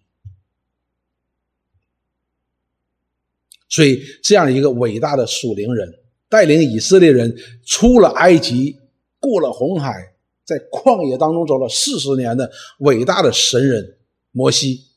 [3.70, 7.34] 所以，这样一个伟大的属灵人，带领以色列人
[7.66, 8.78] 出了埃及。
[9.22, 14.00] 过了红海，在旷野当中走了四十年的伟大的神人
[14.32, 14.88] 摩西，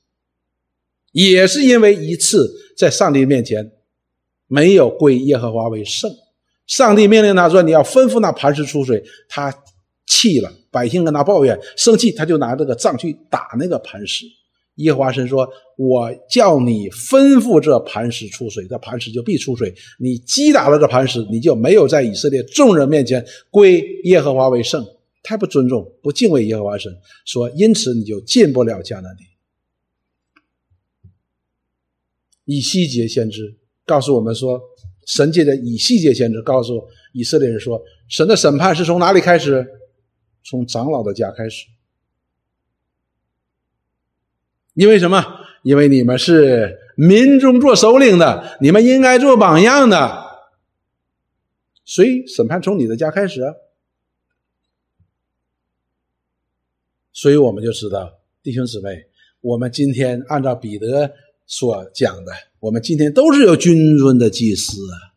[1.12, 3.70] 也是因为一次在上帝面前
[4.48, 6.10] 没有归耶和华为圣，
[6.66, 9.54] 上帝命令他说：“你要吩咐那磐石出水。”他
[10.06, 14.24] 气了，百姓跟他抱怨，生气，他就拿这个杖去打那个磐石。
[14.76, 19.72] 耶和华神说：“我叫你吩咐这磐石出水，这磐石就必出水。
[20.00, 24.84] 你击打了这磐石，你就没有在以色列众人面前归耶和华为圣，
[25.22, 26.92] 太不尊重、不敬畏耶和华神。
[27.24, 29.24] 说，因此你就进不了迦南地。”
[32.44, 33.56] 以西结先知
[33.86, 34.60] 告诉我们说
[35.06, 36.82] ：“神界的以西结先知告诉
[37.12, 39.64] 以色列人说，神的审判是从哪里开始？
[40.42, 41.66] 从长老的家开始。”
[44.74, 45.24] 因为什么？
[45.62, 50.22] 因为你们是民中做首领的，你们应该做榜样的，
[51.86, 53.42] 所以审判从你的家开始。
[57.14, 59.06] 所以我们就知道，弟兄姊妹，
[59.40, 61.14] 我们今天按照彼得
[61.46, 65.16] 所讲的，我们今天都是有君尊的祭司啊。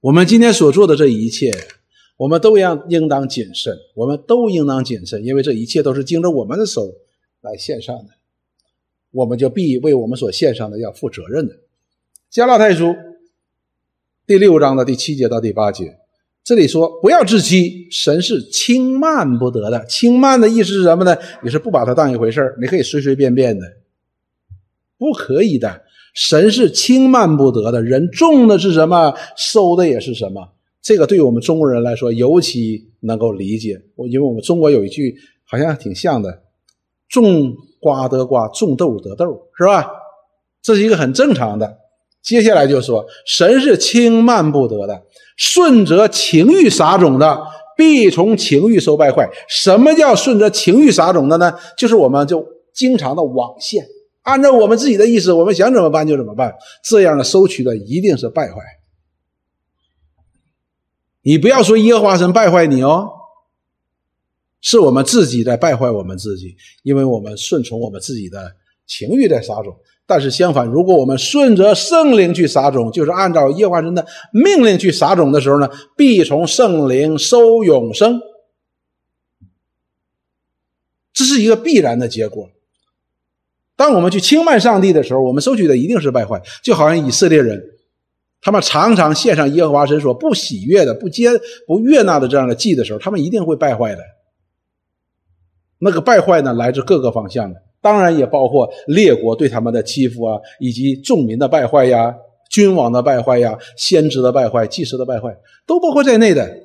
[0.00, 1.52] 我们今天所做的这一切，
[2.16, 6.92] 我们都要应当谨慎，我们都应当谨慎，因为这一切都是经着我们的手。
[7.48, 8.10] 来献上的，
[9.10, 11.56] 我们就必为我们所献上的要负责任的。
[12.30, 12.94] 加拉太书
[14.26, 15.96] 第六章的第七节到第八节，
[16.44, 19.86] 这里说不要自欺，神是轻慢不得的。
[19.86, 21.16] 轻慢的意思是什么呢？
[21.42, 23.66] 你是不把它当一回事你可以随随便便的，
[24.98, 25.84] 不可以的。
[26.12, 27.82] 神是轻慢不得的。
[27.82, 30.52] 人种的是什么，收的也是什么。
[30.82, 33.80] 这个对于我们中国人来说尤其能够理解。
[33.94, 36.42] 我因为我们中国有一句好像挺像的。
[37.08, 39.90] 种瓜得瓜，种豆得豆，是吧？
[40.62, 41.78] 这是一个很正常的。
[42.22, 45.02] 接下来就说，神是轻慢不得的，
[45.36, 47.40] 顺着情欲撒种的，
[47.76, 49.30] 必从情欲收败坏。
[49.48, 51.54] 什么叫顺着情欲撒种的呢？
[51.78, 52.44] 就是我们就
[52.74, 53.86] 经常的网线，
[54.22, 56.54] 按照我们自己的意思，我们想怎么办就怎么办。
[56.84, 58.56] 这样的收取的一定是败坏。
[61.22, 63.08] 你不要说耶和华神败坏你哦，
[64.60, 68.52] 是我们自己在败坏我们自己，因为我们顺从我们自己的
[68.86, 69.76] 情欲在撒种。
[70.06, 78.18] 但是相反，如果我们顺着圣灵去撒种，就是按照耶和华神的命令去撒种的时候呢，必从圣灵收永生。
[81.12, 82.48] 这是一个必然的结果。
[83.76, 87.62] 当我们去轻慢上帝的时候，我们收取的一定是败坏，就好像以色列人。
[88.40, 91.28] 他们常常献上耶和华神所不喜悦的、不接、
[91.66, 94.02] 不悦纳的这样的祭的时候，他们一定会败坏的。
[95.78, 102.14] 那个败坏呢，来自各个方向的，当然也包括列国对他们的欺负啊，以及众民的败坏呀、
[102.50, 106.64] 君王的败坏呀、先知的败坏、祭司的败坏，都包括在内的。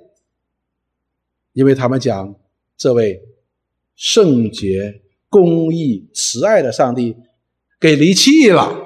[1.54, 2.34] 因为他们讲
[2.76, 3.22] 这位
[3.96, 7.16] 圣洁、公义、慈爱的上帝
[7.80, 8.80] 给离弃了。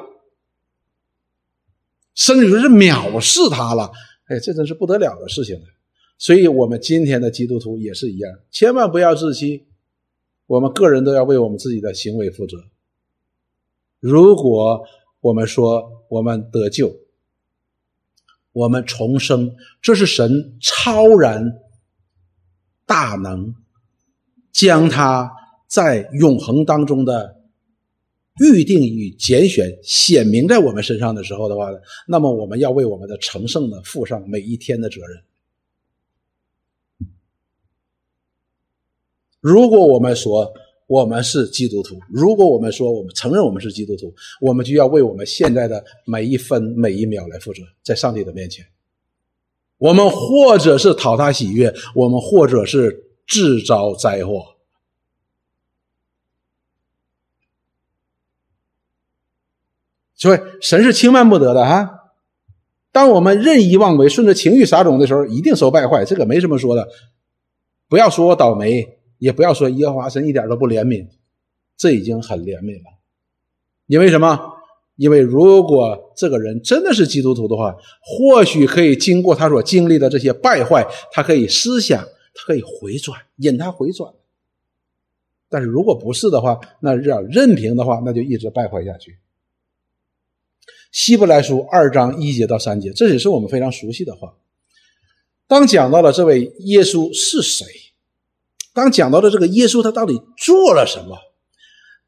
[2.13, 3.91] 甚至是藐视他了，
[4.25, 5.55] 哎，这真是不得了的事情
[6.17, 9.66] 所以，我们今天的基督徒也是一样，千万不要自欺。
[10.47, 12.57] 我们个人都要为我们自己的行为负责。
[13.99, 14.83] 如果
[15.21, 16.95] 我们说我们得救，
[18.53, 21.59] 我们重生，这是神超然
[22.85, 23.53] 大能，
[24.51, 25.31] 将他
[25.67, 27.35] 在永恒当中的。
[28.39, 35.23] 预定与拣选显明在我们身上的时候的话呢，那么我们要为我们的成圣呢负上每一天的责任。
[39.39, 40.53] 如果我们说
[40.88, 48.65] 我们是基督徒，如果我们说我们承认我们是基督徒，我们就要为我们现在的每一分每一秒来负责，在上帝的面前，
[49.77, 54.55] 我们或者是讨他喜悦，我们或者是自招灾祸。
[60.15, 62.11] 所以，神是轻慢不得的哈。
[62.91, 66.03] 当我们任意妄为、顺着情欲撒种的时候，一定受败坏。
[66.05, 66.89] 这个没什么说的。
[67.88, 71.07] 不要说我倒霉，也不要说耶和华神一点都不怜悯，
[71.76, 72.97] 这已经很怜悯了。
[73.86, 74.53] 因为什么？
[74.95, 82.03] 因为如果这个人真的是基督徒的话，或许可以经过他所经历的这些败坏，他可以思想，
[82.34, 84.11] 他可以回转，引他回转。
[85.49, 89.20] 但是如果不是的话，那要任凭的话，那就一直败坏下去。
[90.91, 94.36] 希伯来书二章一节到三节，这也是我们非常熟悉的话。
[95.45, 97.68] 当讲到了这位耶稣是谁，
[98.78, 101.17] 当讲到了这个耶稣他到底做了什么，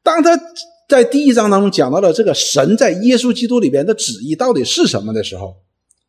[0.04, 0.40] 当他
[0.88, 5.56] 在第一章当中讲到了这个神在耶稣基督里边的旨意到底是什么的时候，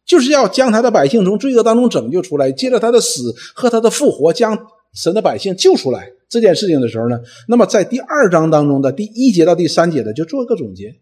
[0.05, 10.93] 就是要将他的百姓从罪恶当中拯救出来，借着他的死和他的复活将神的百姓救出来这件事情的时候呢，那么在第二章当中的第一节到第三节的就做个总结。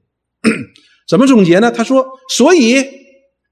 [1.10, 1.70] 怎么总结呢？
[1.70, 2.86] 他说：“所以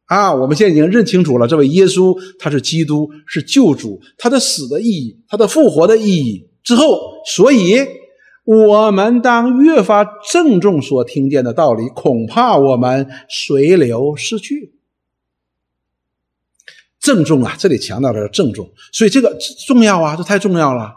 [0.08, 7.78] 啊，我们现在已经认清楚了，这位耶稣他是基督，是救主，他的死的意义，他的复活的意义之后，所以
[8.46, 14.74] 我们当越发郑重所听见的道理，恐怕我们随流失去。
[17.00, 19.38] 郑重啊，这里强调的是郑重，所以这个
[19.68, 20.94] 重要啊，这太重要了。”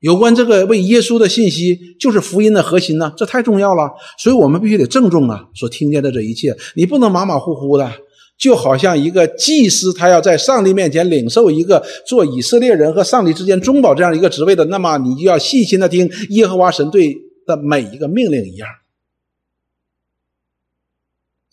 [0.00, 7.92] 有关这个为耶稣的信息，就是福音的核心呢，这太重要了，所以我们必须得郑重啊，所听见的这一切，你不能马马虎虎的，
[8.38, 18.68] 就好像一个祭司，他要在上帝面前领受一个做以色列人和上帝之间中保这样一个职位的，那么你就要细心的听耶和华神对的每一个命令一样，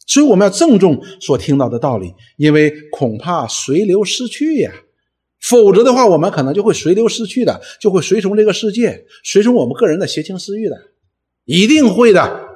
[0.06, 4.72] 所以我们要郑重所听到的道理，因为恐怕随流失去呀。
[5.48, 10.76] 否则的话，我们可能就会随流失去的，就会随从这个世界，随从我们个人的邪情私欲的，
[11.43, 12.50] 一定会的。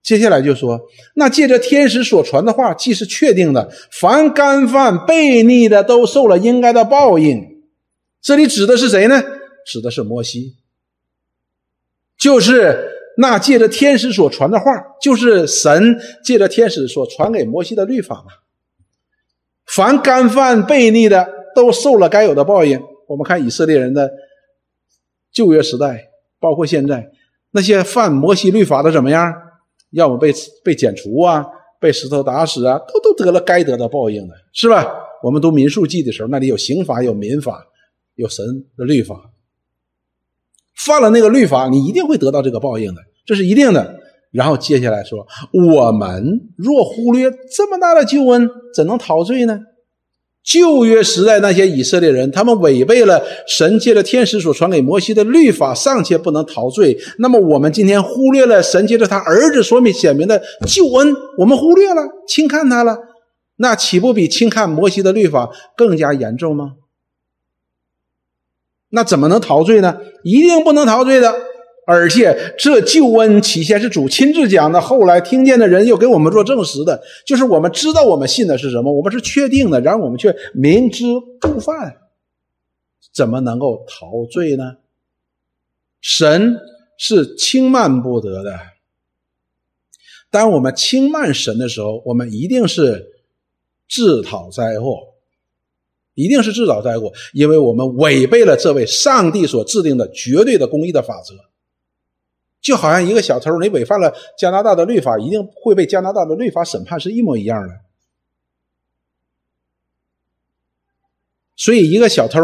[0.00, 0.80] 接下来就说，
[1.14, 7.62] 那借着天使所传的话，既是确定的，凡干犯悖逆的，都受了应该的报应。
[8.20, 9.20] 这里指的是谁呢？
[9.66, 10.54] 指的是摩西，
[12.16, 18.32] 就是那借着天使所传的话，就是神借着天使所传给摩西的律法嘛。
[19.66, 21.41] 凡干犯悖逆的。
[21.54, 22.80] 都受了该有的报应。
[23.08, 24.10] 我们看以色列人的
[25.32, 26.08] 旧约时代，
[26.40, 27.10] 包括现在，
[27.50, 29.32] 那些犯摩西律法的怎么样？
[29.90, 30.32] 要么被
[30.64, 31.44] 被剪除啊，
[31.78, 34.86] 被石头打死啊，都都得了该得的报应的，是吧？
[35.22, 37.66] 我们读民数记的时候，那里有刑法，有民法，
[38.14, 38.44] 有神
[38.76, 39.30] 的律法。
[40.74, 44.00] 犯了那个律法，你一定会得到这个报应的，这是一定的。
[44.32, 49.60] 然后接下来说，我们若忽略这么大的救恩，怎能陶醉呢？
[50.44, 56.98] 旧约时代那些以色列人，他们违背了神借着天使所传给摩西的律法，尚且不能逃罪。
[57.18, 62.98] 那么我们今天忽略了神借着他儿子所明显明的救恩，我们忽略了，轻看他了，
[63.56, 66.72] 那岂不比轻看摩西的律法更加严重吗？
[68.90, 69.98] 那怎么能逃罪呢？
[70.24, 71.51] 一定不能逃罪的。
[71.84, 81.04] 而且这救恩起先是主亲自讲的，后来听见的人又给我们做证实的，就是我们知道我们信的是什么，我们是确定的，然而我们却明知
[81.40, 81.96] 故犯，
[83.12, 84.76] 怎么能够逃罪呢？
[86.00, 86.56] 神
[86.98, 88.58] 是轻慢不得的。
[90.30, 93.06] 当我们轻慢神的时候，我们一定是
[93.88, 95.00] 自讨灾祸，
[96.14, 101.34] 一定是自讨灾祸，因为我们违背了这位上帝所制定的绝对的公义的法则。
[102.62, 107.74] 就好像一个小偷，你违反了加拿大的律法，一定会被加拿大的律法审判，是一模一样的。
[111.56, 112.40] 所以，一个小偷，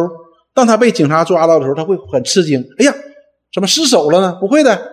[0.53, 2.95] 当他被警察抓到的时候，他会很吃惊：“哎呀，
[3.55, 4.93] 怎么失手了呢？”不会的，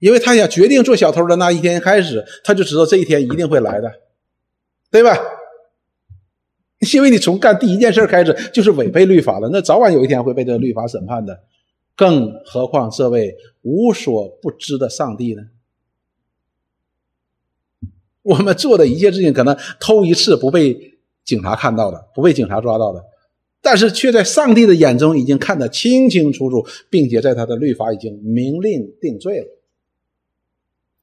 [0.00, 3.90] 因为他想决定做小偷的那一天开始，他就知道这一天一定会来的，
[4.90, 5.16] 对吧？
[6.92, 11.44] 因为你从干第一件事开始就是违背律法了，那早晚有一天会被这个律法审判的。
[11.96, 13.34] 更何况这位
[13.68, 15.42] 无所不知的上帝呢？
[18.22, 23.04] 我们做的一切事情，可能偷一次不被警察看到的，不被警察抓到的，
[23.60, 29.46] 但是却在上帝的眼中已经看得清清楚楚，并且在他的律法已经明令定罪了，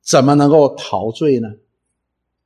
[0.03, 1.49] 怎么能够逃罪呢？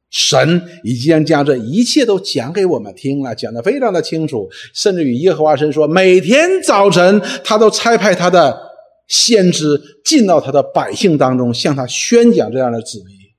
[0.10, 4.50] 神已经将这一切都讲给我们听了，讲得非常的清楚。
[4.74, 8.69] 甚至于耶和华神说，每天早晨他都差派他的
[9.10, 13.34] 先知进到他的百姓当中，向他宣讲这样的旨意。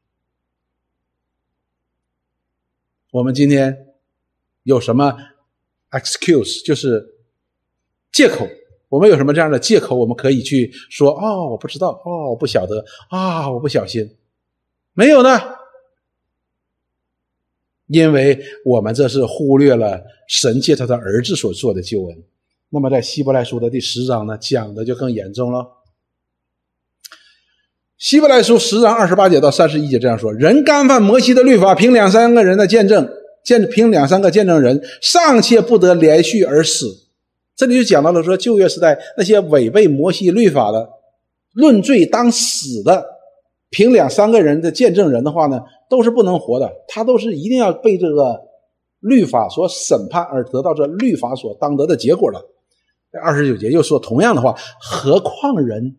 [3.12, 3.86] 我们今天
[4.64, 5.16] 有什么
[5.90, 7.14] excuse，就是
[8.12, 8.46] 借口？
[8.88, 9.96] 我们有什么这样的借口？
[9.96, 14.16] 我们可以去说：哦，我不知道，哦，我不晓得，啊，我不小心，
[14.92, 15.40] 没有呢。
[17.86, 22.22] 因为我们这是忽略了神借他的儿子所做的救恩，
[22.72, 25.66] 那么在希伯来书的第十章呢，讲的就更严重了。
[27.98, 33.10] 希伯来书十章二十八节到三十一节这样说：人干犯摩西的律法，凭两三个人的见证，
[33.44, 36.86] 见凭两三个见证人，尚且不得连续而死。
[37.56, 40.88] 这里就讲到了说，旧约时代那些违背摩西律法的，
[41.52, 43.04] 论罪当死的，
[43.68, 45.60] 凭两三个人的见证人的话呢？
[45.90, 48.40] 都是不能活的，他都是一定要被这个
[49.00, 52.40] 律法所审判而得到这律法所当得的结果的。
[53.22, 55.96] 二十九节又说同样的话，何况人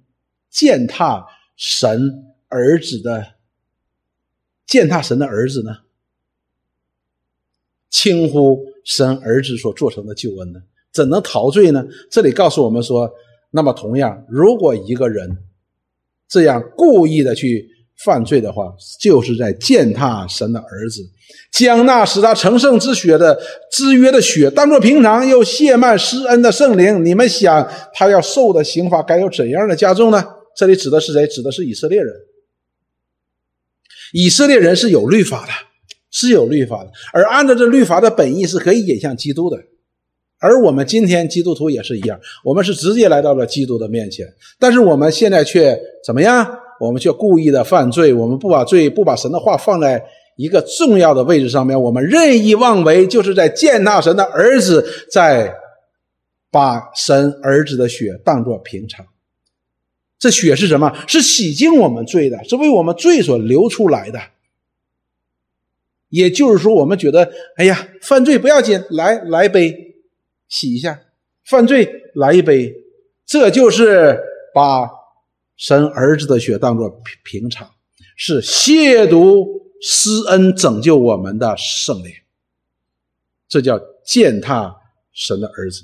[0.50, 3.36] 践踏神儿子的
[4.66, 5.80] 践踏神的儿子呢？
[7.90, 10.62] 轻忽神儿子所做成的救恩呢？
[10.92, 11.86] 怎能陶醉呢？
[12.10, 13.12] 这里告诉我们说，
[13.50, 15.38] 那么同样，如果一个人
[16.28, 17.70] 这样故意的去。
[18.04, 21.02] 犯罪的话，就是在践踏神的儿子，
[21.52, 23.40] 将那使他成圣之血的
[23.72, 27.06] 之约的血当作平常，又亵慢施恩的圣灵。
[27.06, 30.24] 你们想，他要受的刑罚该有怎样的加重呢？
[30.56, 31.28] 这里指的是谁？
[31.28, 32.14] 指的是以色列人。
[34.14, 35.52] 以色列人是有律法的，
[36.12, 39.58] 是有律法的，而按照这律法的本意是可以引向基督的。
[40.40, 44.26] 而我们今天基督徒也是一样，我们是直接来到了基督的面前，
[44.60, 46.58] 但是我们现在却怎么样？
[46.82, 50.04] 我们却故意的犯罪，我们不把罪不把神的话放在
[50.36, 55.54] 一个重要的位置上面，我们任意妄为，就是在践踏神的儿子，在
[56.50, 59.06] 把神儿子的血当作平常。
[60.18, 60.92] 这血是什么？
[61.08, 64.20] 是洗净我们罪的，是为我们罪所流出来的。
[66.10, 69.94] 也就是说，我们觉得，哎呀，犯罪不要紧，来来杯，
[70.50, 70.96] 洗一下；
[71.46, 72.74] 犯罪来一杯，
[73.28, 74.20] 这就是
[74.52, 75.01] 把。
[75.62, 76.90] 神儿子的血当作
[77.24, 77.70] 平常，
[78.16, 79.48] 是亵渎
[79.80, 82.12] 施恩拯救我们的圣灵，
[83.48, 84.76] 这叫践踏
[85.14, 85.84] 神的儿子。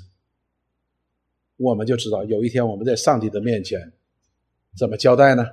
[1.58, 3.92] 我们就知道有一天我们在上帝的面前
[4.76, 5.46] 怎么交代呢？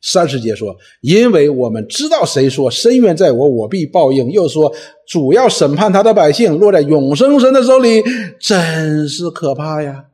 [0.00, 4.72] 三十节说：“因为我们知道谁说深渊在我，我必报应。”又说
[5.04, 8.04] ：“主要审判他的百姓，落在永生神的手里，
[8.38, 10.04] 真是可怕呀。”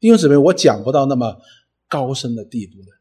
[0.00, 1.40] 弟兄姊妹，我讲不到那么
[1.88, 2.92] 高深的地步的，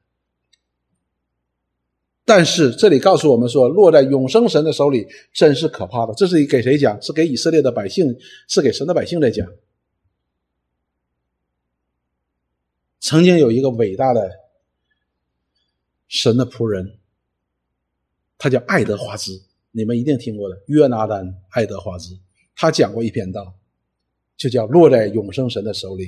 [2.25, 6.13] 但是这里告诉我们说，落在永生神的手里，真是可怕的。
[6.15, 6.99] 这是给谁讲？
[7.01, 8.17] 是给以色列的百姓，
[8.47, 9.47] 是给神的百姓在讲。
[12.99, 14.31] 曾经有一个伟大的
[16.07, 16.97] 神的仆人，
[18.39, 22.17] 他叫爱德华兹，你们一定听过的约拿丹·爱德华兹，
[22.55, 23.53] 他讲过一篇道，
[24.35, 26.05] 就叫《落在永生神的手里》。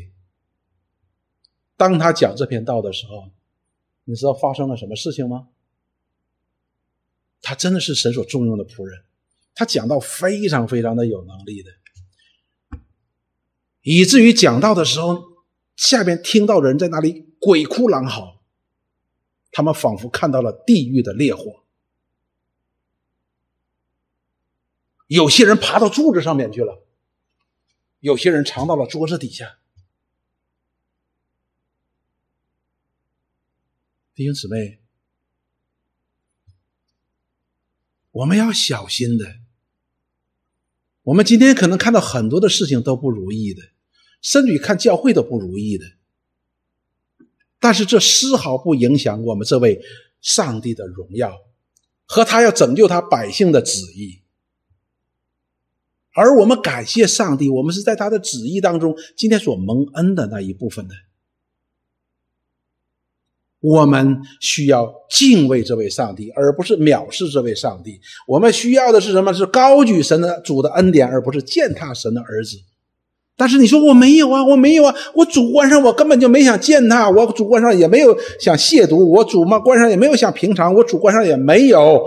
[1.79, 3.29] 当他讲这篇道的时候，
[4.03, 5.47] 你知道发生了什么事情吗？
[7.41, 9.05] 他真的是神所重用的仆人，
[9.55, 11.71] 他讲到非常非常的有能力的，
[13.81, 15.23] 以至于讲到的时候，
[15.77, 18.41] 下边听到的人在那里鬼哭狼嚎，
[19.49, 21.63] 他们仿佛看到了地狱的烈火，
[25.07, 26.83] 有些人爬到柱子上面去了，
[28.01, 29.55] 有些人藏到了桌子底下。
[34.19, 34.79] 弟兄姊妹，
[38.11, 39.37] 我们要小心的。
[41.03, 43.61] 我们今天可能看到很多的事情都不如意的，
[44.21, 45.85] 甚至于看教会都不如意的，
[47.61, 49.81] 但是这丝毫不影响我们这位
[50.19, 51.39] 上帝的荣耀
[52.03, 54.19] 和他要拯救他百姓的旨意。
[56.11, 60.95] 而我们感谢上帝，我们是在他的旨意当中今天所蒙恩的那一部分的。
[63.61, 67.99] 我们需要敬畏这位上帝，而不是藐视这位上帝。
[68.25, 69.33] 我们需要的是什么？
[69.33, 72.57] 是高举神的主的恩典，而不是践踏神的儿子。
[73.35, 82.01] 但是你说我没有啊，我没有啊，我主观上我根本就没想践踏，我主观上也没有想亵渎，我主观上也没有想平常，我主观上也没有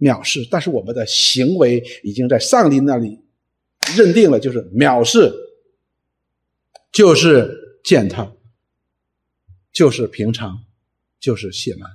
[0.00, 0.46] 藐视。
[0.50, 3.18] 但是我们的行为已经在上帝那里
[3.96, 5.32] 认定了，就是藐视，
[6.92, 8.32] 就是践踏，
[9.72, 10.58] 就是平常。
[11.20, 11.88] 就是谢曼。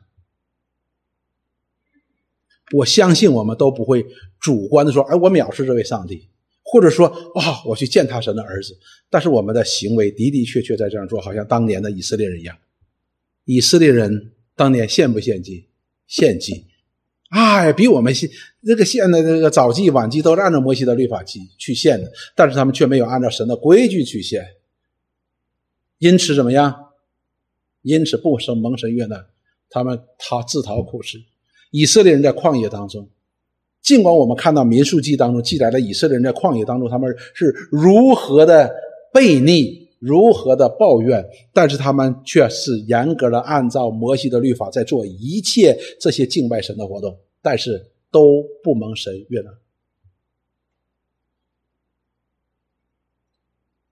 [2.71, 4.05] 我相信我们都不会
[4.39, 6.27] 主观的说，哎，我藐视这位上帝，
[6.63, 8.77] 或者说，啊，我去践踏神的儿子。
[9.09, 12.57] 但是我们的行为的的确确在这样做，好像当年的以色列人一样。
[13.45, 15.67] 以色列人当年献不献祭？
[16.07, 16.65] 献祭，
[17.29, 18.29] 哎，比我们献
[18.63, 24.43] 这个献的这个早祭晚祭都是按照摩西的律法去去献的，但是他们却没有按照神的规矩去献。
[25.99, 26.84] 因此怎么样？
[27.85, 29.27] 因此不生蒙神悦纳，
[29.69, 31.19] 他们他自讨苦吃。
[31.69, 33.07] 以色列人在旷野当中，
[33.79, 38.73] 尽管我们看到民数记当中记载了以色列人在旷野当中他们是如何的
[39.13, 41.23] 悖逆，如何的抱怨，
[41.53, 49.51] 但是他们却是严格的按照摩西的律法在做一切这些敬拜神的活动，但是都不蒙神悦纳。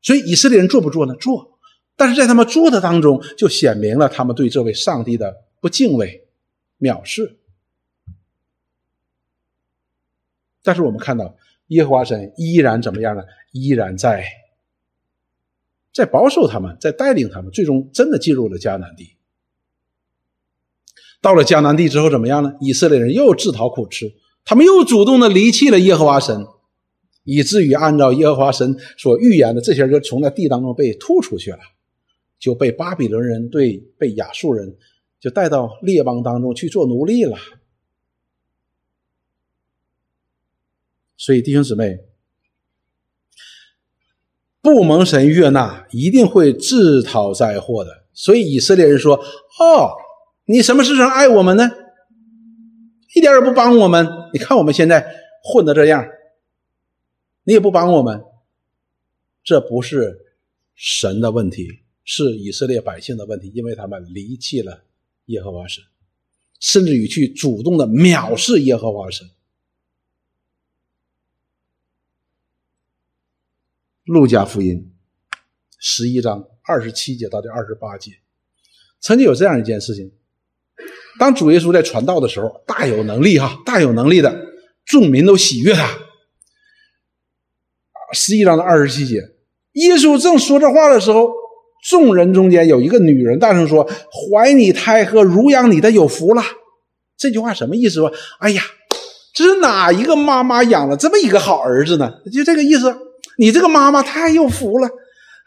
[0.01, 1.13] 所以以色列人做不做呢？
[1.15, 1.52] 做。
[1.95, 6.27] 但是在他们做的当中，就显明了他们对这位上帝的不敬畏、
[6.79, 7.37] 藐视。
[10.63, 11.35] 但是我们看到
[11.67, 13.23] 耶和华神依然怎么样呢？
[13.51, 14.25] 依然在
[15.91, 19.15] 在保守他们，在带领他们，最终真的进入了迦南地。
[21.21, 22.55] 到了迦南地之后，怎么样呢？
[22.59, 26.47] 以色列人又自讨苦吃，他们又主动的离弃了耶和华神，
[27.23, 31.59] 以至于按照耶和华神所预言的，这些人就从那地当中被吐出去了。
[32.43, 34.75] 就被巴比伦人对被亚述人
[35.17, 37.37] 就带到列邦当中去做奴隶了。
[41.15, 42.03] 所以弟兄姊妹，
[44.61, 48.03] 不蒙神悦纳，一定会自讨灾祸的。
[48.11, 49.15] 所以以色列人说
[49.57, 49.93] ：“哦，
[50.43, 51.71] 你什么事上爱我们呢？
[53.15, 54.05] 一点也不帮我们。
[54.33, 55.15] 你看我们现在
[55.45, 56.05] 混的这样，
[57.45, 58.21] 你也不帮我们。
[59.45, 60.25] 这不是
[60.75, 64.83] 神的问题。”是以色列百姓的问题，因为他们离弃了
[65.27, 65.81] 耶和华神，
[66.59, 69.29] 甚至于去主动的藐视耶和华神。
[74.03, 74.91] 路加福音
[75.79, 78.19] 十一章二十七节到第二十八节，
[78.99, 80.11] 曾经有这样一件事情：
[81.17, 84.45] 当主耶稣在传道的时候，大有能力哈，大有能力的，
[84.83, 85.99] 众民都喜悦他。
[88.11, 89.21] 十一章的二十七节，
[89.71, 91.42] 耶稣正说这话的时候。
[91.89, 96.41] 众人中间有一个女人大声说：“怀你胎和乳养你的有福了。”
[97.17, 97.95] 这句话什么意思？
[97.95, 98.61] 说：“哎呀，
[99.33, 102.95] 这是哪一个妈妈养了这么一个好儿子呢？”就这个意思。
[103.37, 104.87] 你这个妈妈太有福了。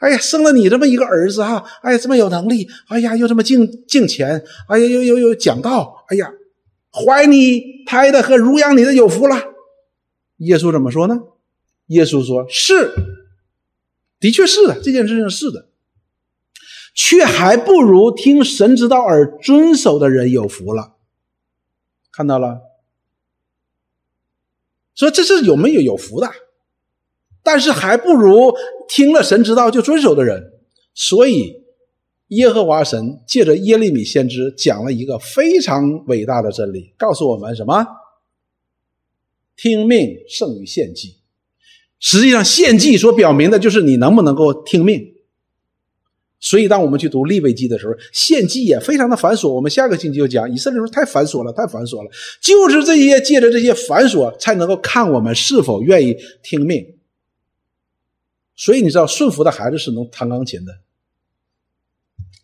[0.00, 1.64] 哎呀，生了你这么一个儿子哈！
[1.82, 2.68] 哎呀，这么有能力。
[2.88, 4.42] 哎呀，又这么敬敬钱。
[4.68, 6.04] 哎呀，又又又讲道。
[6.08, 6.30] 哎呀，
[6.92, 9.40] 怀你胎的和乳养你的有福了。
[10.38, 11.18] 耶稣怎么说呢？
[11.86, 12.90] 耶稣说：“是，
[14.18, 15.68] 的确是的，这件事情是的。”
[16.96, 20.96] 却还不如听神之道而遵守的人有福了。
[22.10, 22.62] 看到了，
[24.94, 26.28] 说这是有没有有福的？
[27.42, 28.52] 但是还不如
[28.88, 30.54] 听了神之道就遵守的人。
[30.94, 31.62] 所以，
[32.28, 37.86] 耶和华神借着耶利米先知讲了一个非常伟大的真理，告诉我们什么？
[39.54, 41.18] 听命胜于献祭。
[42.00, 45.15] 实际上，献祭所表明的就是你能不能够听命。
[46.48, 49.48] 所以，当我们去读立位记的时候，献祭也非常的繁琐。
[49.48, 52.10] 我们下个星期就讲以色列说太繁琐了，太繁琐了。
[52.40, 56.94] 就是这些借着这些繁琐，才能够看我们是否愿意听命。
[58.54, 60.72] 所以，你知道顺服的孩子是能弹钢琴的，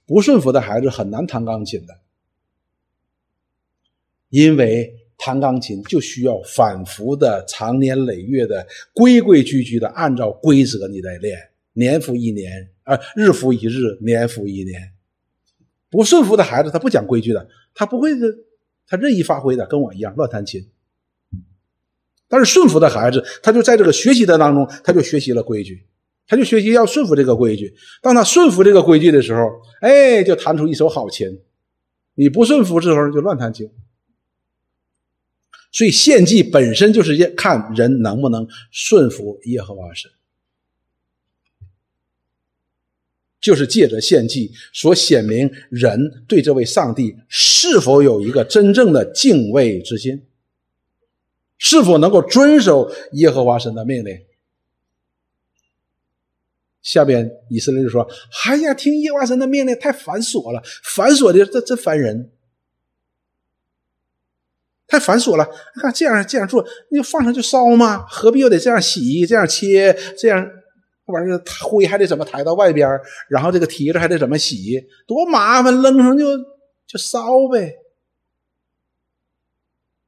[0.05, 1.95] 不顺服的孩子很难弹钢琴的，
[4.31, 4.99] 因为。
[5.25, 11.39] 弹钢琴就需要反复的、长年累月的、规规矩矩的按照规则你在练，
[11.75, 14.93] 年复一年，啊，日复一日，年复一年。
[15.91, 18.27] 不顺服的孩子，他不讲规矩的，他不会的，
[18.87, 20.69] 他任意发挥的，跟我一样乱弹琴。
[22.29, 25.87] 但是顺服的孩子，他就在这个学习的当中，他就学习了规矩，
[26.27, 27.75] 他就学习要顺服这个规矩。
[28.01, 31.41] 当他顺服这个规矩的时候，哎，就弹出一手好琴。
[32.15, 33.71] 你不顺服的时候，就乱弹琴。
[35.71, 40.11] 所以献祭本身就是看人能不能顺服耶和华神，
[43.43, 50.23] 就是借着献祭所显明人对这位上帝是否有一个真正的敬畏之心，
[51.59, 54.19] 是否能够遵守耶和华神的命令。
[56.81, 58.09] 下边以色列就说
[58.47, 62.31] ：“哎呀，听耶和华神的命令太繁琐了，繁琐的这这烦人。”
[64.87, 68.05] 太繁琐了，你看这样这样做，你就放上就烧吗？
[68.09, 70.47] 何必又得这样洗、这样切、这样
[71.13, 71.43] 玩意儿？
[71.63, 72.89] 灰还得怎么抬到外边
[73.29, 74.85] 然后这个提子还得怎么洗？
[75.07, 76.25] 多麻烦，扔上就
[76.87, 77.75] 就烧呗。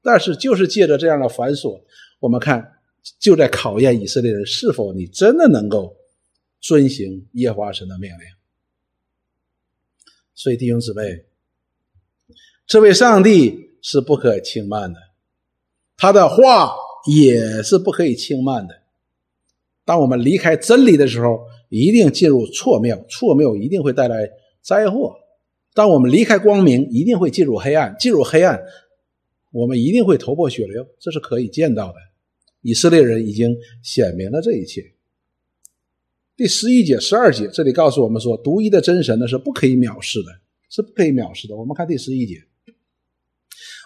[0.02, 1.80] 但是就是借着这样的繁琐，
[2.18, 2.80] 我们看
[3.18, 5.96] 就在考验以色列人是否你真的能够
[6.60, 8.20] 遵行耶和华神的命令。
[10.34, 11.24] 所以弟兄姊妹，
[12.66, 13.62] 这位上帝。
[13.86, 14.98] 是不可轻慢的，
[15.98, 16.74] 他的话
[17.06, 18.74] 也是不可以轻慢的。
[19.84, 24.30] 当我们离开真理的时候，一定进入错谬，错谬一定会带来
[24.62, 25.14] 灾祸。
[25.74, 28.60] 当我们离开光明，一定会进入黑暗，进入黑暗，
[29.52, 31.94] 我们一定会头破血流，这是可以见到的。
[32.62, 34.82] 以色列人已经显明了这一切。
[36.36, 40.30] 第十一节、十二节，这里告诉我们说，独一的真神呢是不可以藐视的，
[40.70, 41.54] 是不可以藐视的。
[41.56, 42.42] 我们看第十一节。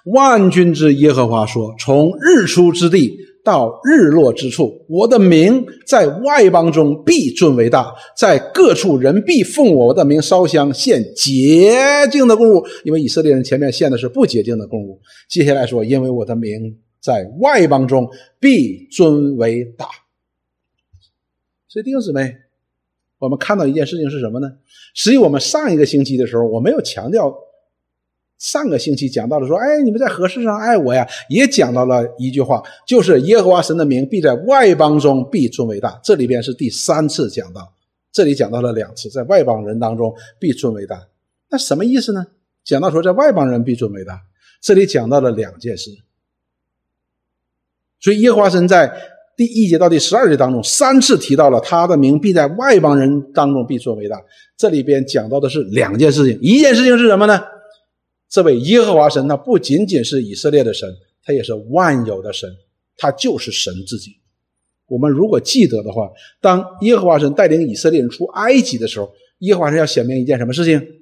[0.04, 11.72] 万军之耶和华说：“从日出之地到日落之处，我的名在外邦中必尊为大，在各处人必奉我的名烧香献洁
[12.10, 12.66] 净的供物。
[12.84, 18.08] 因为以色列人前面献的是不洁净的供物，接下来说，因为我的名在外邦中
[18.38, 19.86] 必尊为大。
[21.68, 22.34] 所以弟兄姊妹，
[23.18, 24.48] 我们看到一件事情是什么呢？
[24.94, 27.34] 实际我们上一个星期的时候，我没有强调。”
[28.38, 31.06] 上个星期讲到了说，哎，你们在何事上爱我呀？
[31.28, 36.00] 也讲到了一句话，就是耶和华神的名必在外邦中必尊为大。
[36.04, 37.72] 这里边是第三次讲到，
[38.12, 41.08] 这里讲到了两次，在外邦人当中必尊为大。
[41.50, 42.26] 那什么意思呢？
[42.64, 44.20] 讲到说在外邦人必尊为大，
[44.62, 45.90] 这里讲到了两件事。
[48.00, 48.92] 所以耶和华神在
[49.36, 54.22] 第一节到第十二节当中三次提到了他的名必在外邦人当中必尊为大。
[54.56, 57.40] 这里边讲到的是两件事情，一件事情是什么呢？
[58.28, 62.54] 这位耶和华神，他不仅仅是以色列的神，他也是万有的神，
[62.96, 64.18] 他就是神自己。
[64.86, 66.10] 我们如果记得的话，
[66.40, 71.00] 当耶和华神带领以色列人出埃及的时候，耶和华神要显明一件什么事情？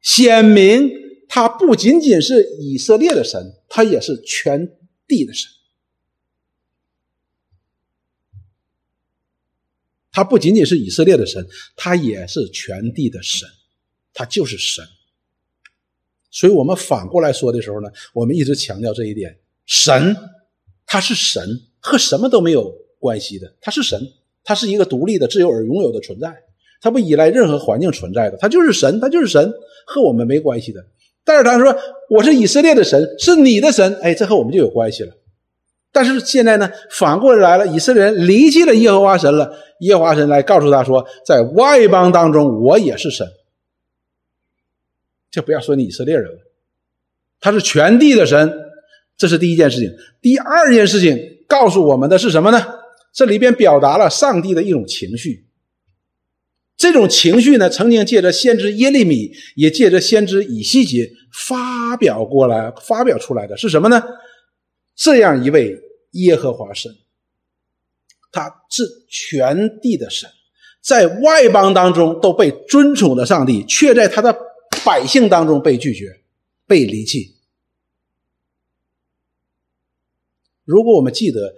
[0.00, 0.90] 显明
[1.28, 4.68] 他不仅仅是以色列的神，他也是全
[5.06, 5.50] 地的神。
[10.12, 11.44] 他不仅仅是以色列的神，
[11.74, 13.48] 他也是全地的神，
[14.12, 14.84] 他就是神。
[16.34, 20.16] 所以我们反过来说的时候呢，我们一直强调这一点：神，
[20.84, 23.54] 他是神，和什么都没有关系的。
[23.60, 24.00] 他是神，
[24.42, 26.34] 他是一个独立的、自由而拥有的存在，
[26.82, 29.52] 他不依赖任何环境存在的，他就是神，他就是神，
[29.86, 30.84] 和我们没关系的。
[31.24, 31.74] 但是他说
[32.10, 35.14] 我是以色列的神，是你的神，哎，这和我们就有关系了。
[35.92, 43.24] 但是现在呢，反过来了，以色列人离弃了耶和华神了，耶和华神来告诉他说，在外邦当中，我也是神。
[45.34, 46.38] 就不要说你以色列人了，
[47.40, 48.52] 他是全地的神，
[49.16, 49.92] 这是第一件事情。
[50.22, 51.18] 第二件事情
[51.48, 52.64] 告诉我们的是什么呢？
[53.12, 55.44] 这里边表达了上帝的一种情绪。
[56.76, 64.00] 这种情绪呢，曾经借着先知耶利米，也借着先知以西结发表过来、发表出来的是什么呢？
[64.94, 65.76] 这样一位
[66.12, 66.94] 耶和华神，
[68.30, 70.30] 他是全地的神，
[70.80, 74.53] 在外邦当中都被尊崇的上帝，却在他的。
[74.84, 76.20] 百姓当中被拒绝、
[76.66, 77.34] 被离弃，
[80.64, 81.54] 如果我们记得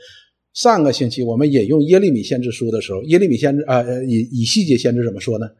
[0.53, 5.51] 上个星期我们引用耶利米先知书的时候，耶利米先知啊呃以以西结先知怎么说呢？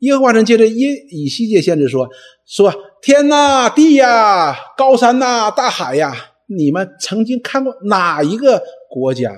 [0.00, 2.08] 耶和华神接着耶以西结先知说
[2.44, 6.14] 说天呐地呀高山呐大海呀，
[6.46, 9.36] 你们曾经看过哪一个国家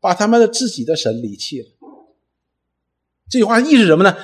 [0.00, 1.68] 把他们的自己的神离弃了？
[3.30, 4.16] 这句话意思什么呢？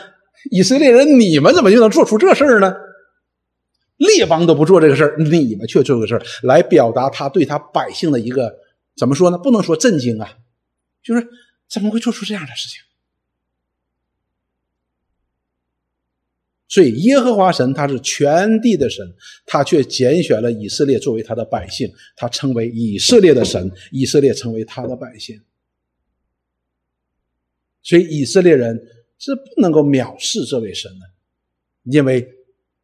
[0.50, 2.74] 以色列人，你们怎么就能做出这事儿呢？
[3.98, 8.56] 列邦都不做这个事儿，你们却做这个事儿，来表达他对他百姓的一个
[8.96, 9.36] 怎么说呢？
[9.36, 10.38] 不能说震惊啊，
[11.02, 11.28] 就是
[11.68, 12.80] 怎么会做出这样的事情？
[16.70, 19.04] 所以耶和华神他是全地的神，
[19.46, 25.40] 他却拣选了以色列作为他的百姓，他称为以色列的神，以色列成为他的百姓。
[27.82, 28.78] 所以以色列人
[29.18, 31.06] 是不能够藐视这位神的，
[31.84, 32.28] 因为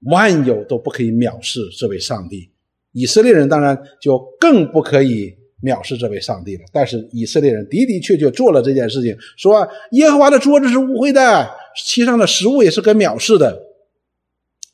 [0.06, 2.50] 万有都不可以藐视这位上帝。
[2.92, 6.62] 以色列人当然就更不可以藐视这位上帝了。
[6.72, 11.50] 但是以色列人的的确确做了这件事情，说耶和华的桌子是污秽的，
[11.84, 13.62] 其上的食物也是可藐视的。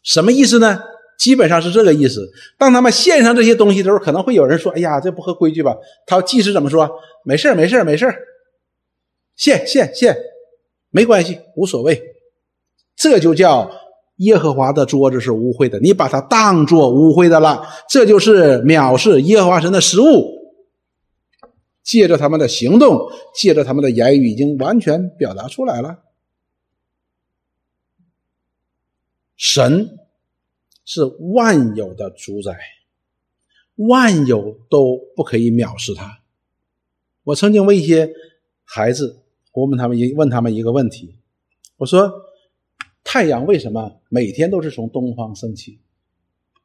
[0.03, 0.81] 什么意思呢？
[1.19, 2.27] 基本上是这个意思。
[2.57, 5.77] 当他们献上这些东西的时候，可能会有人说：“哎呀，这不合规矩吧？”
[6.07, 6.91] 他祭司怎么说？
[7.25, 8.11] 没事没事没事
[9.37, 10.17] 献献献，
[10.89, 12.03] 没关系，无所谓。
[12.97, 13.71] 这就叫
[14.21, 20.41] 耶和华的桌子是污秽的，你把它当作污秽的了，这就是藐视耶和华神的食物。
[21.83, 25.99] 借着他们的行动，借着他们的言语，已经完全表达出来了。
[29.37, 29.99] 神
[30.85, 31.05] 是
[31.35, 32.59] 万有的主宰，
[33.77, 36.21] 万有都不可以藐视他。
[37.25, 38.13] 我曾经问一些
[38.65, 39.17] 孩子。
[39.53, 41.17] 我问他们一问他们一个问题，
[41.77, 42.09] 我说
[43.13, 45.81] ：“太阳为什么每天都是从东方升起，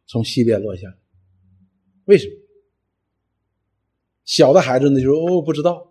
[0.05, 0.95] 从西边落下？
[2.05, 2.33] 为什么？”
[4.25, 5.87] 小的孩子呢就说：“哦，不知道。”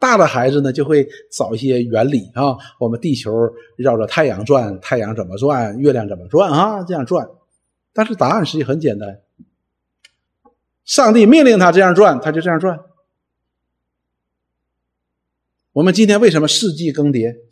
[0.00, 3.30] 大的孩子呢就会找一些原理啊，我们地球
[3.76, 6.82] 绕着太阳转，太阳怎么转，月亮怎么转啊？
[6.84, 7.28] 这样转。
[7.92, 9.20] 但是答案实际很简单，
[10.86, 12.80] 上帝命令他这样转，他就这样转。
[15.72, 17.51] 我们今天为什么四季更迭？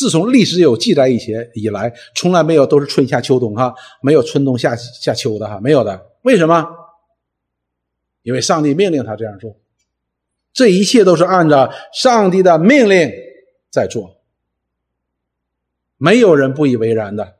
[0.00, 6.10] 自从历史有记载以前以来，从来没有都是春夏秋冬哈，没有春冬夏夏秋的哈，没有的。
[6.22, 6.66] 为什么？
[8.22, 9.60] 因为上帝命令他这样做，
[10.54, 13.12] 这一切都是按照上帝的命令
[13.68, 14.22] 在做，
[15.98, 17.36] 没有人不以为然的，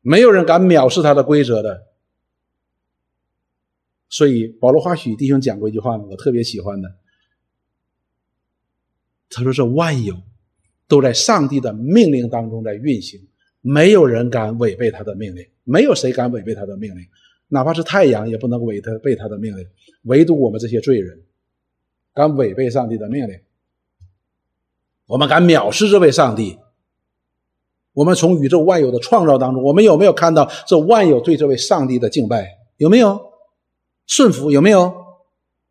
[0.00, 1.88] 没有人敢藐视他的规则的。
[4.08, 6.88] 所以，保罗华许弟兄讲过一句话，我特别喜欢的。
[9.28, 10.22] 他说：“这万有
[10.86, 13.20] 都在上帝的命令当中在运行，
[13.60, 17.04] 没有人敢违背他的命令，没有谁敢违背他的命令，
[17.48, 19.66] 哪怕是太阳也不能违他背他的命令，
[20.02, 21.22] 唯独我们这些罪人
[22.12, 23.38] 敢违背上帝的命令。
[25.06, 26.58] 我们敢藐视这位上帝。
[27.92, 32.58] 我们从宇宙万有的创造当中，我们有没有看到这万有对这位上帝的敬拜？
[32.76, 33.32] 有没有？”
[34.06, 34.92] 顺服有没有？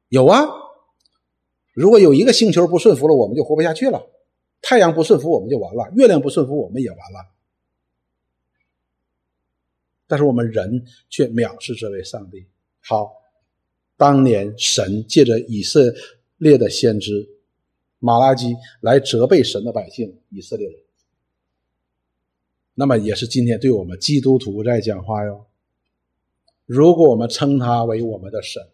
[0.10, 0.48] 有啊！
[1.74, 4.02] 如果有一个星球不顺服了，我们就活不下去了。
[4.64, 7.30] 太阳不顺服，我们就完了；月亮不顺服，我们也完了。
[10.08, 12.48] 但是我们人却藐视这位上帝。
[12.82, 13.12] 好，
[13.98, 15.94] 当年神借着以色
[16.38, 17.28] 列的先知
[18.00, 20.80] 马拉基来责备神的百姓以色列人，
[22.74, 25.46] 那么也是今天对我们基督徒在讲话哟。
[26.66, 28.70] 如果我们称他为我们的神，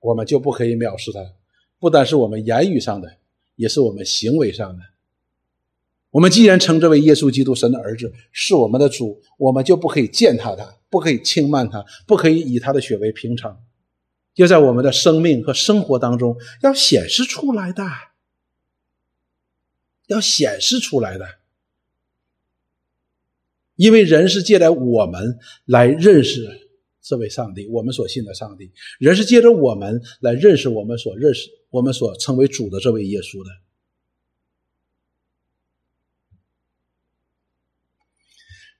[0.00, 1.34] 我们就不可以藐视他。
[1.78, 3.18] 不单是我们言语上的，
[3.56, 4.82] 也是我们行为上的。
[6.10, 13.62] 我们既然称这位耶稣基督神的儿子是我们的主，我们就不可以践踏他，不可以轻慢他，不可以以他的血为平常。
[14.34, 17.84] 要在我们的生命和生活当中要显示出来的，
[20.06, 21.26] 要显示出来的。
[23.76, 26.68] 因为人是借着我们来认识
[27.02, 33.50] 这位上帝，我们所信的上帝；人是借着我们来认识我们所认识、我们所称为主的这位耶稣的。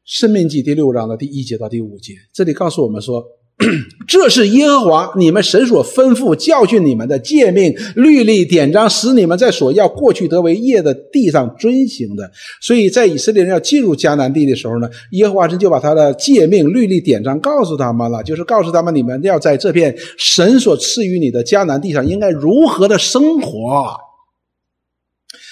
[0.04, 3.38] 生命记第六章的第一节到第五节，这里告诉我们说。
[4.06, 12.30] 这是耶和华你们神所吩咐教训你们的诫命、律例、典章，使你们在所要过去得为业的地上遵行的。
[12.60, 24.07] 所以在以色列人要进入迦南地的时候呢，耶和华神就把他的诫命、律例、典章告诉他们了，就是告诉他们你们要在这片神所赐予你的迦南地上应该如何的生活。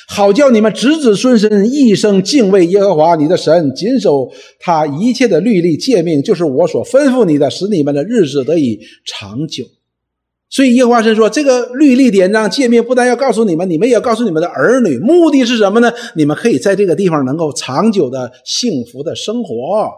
[0.08, 4.30] 好叫你们子子孙孙一生敬畏耶和华你的神，谨守
[4.60, 9.64] 他一切的律例诫命，就是我所吩咐你的，使你们的日子得以长久。
[10.48, 14.96] 所以耶和华神说：“这个律例典章诫命，不但要告诉你们，你们也要告诉你们的儿女。
[14.98, 15.92] 目的是什么呢？
[16.14, 19.90] 你们可以在这个地方能够长久的幸福的生活。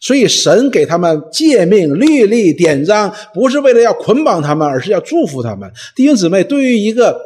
[0.00, 5.68] 所以神给他们诫命、律例、典章，不是为了要捆绑他们，而是要祝福他们。
[5.96, 7.20] 弟兄姊妹，对于一个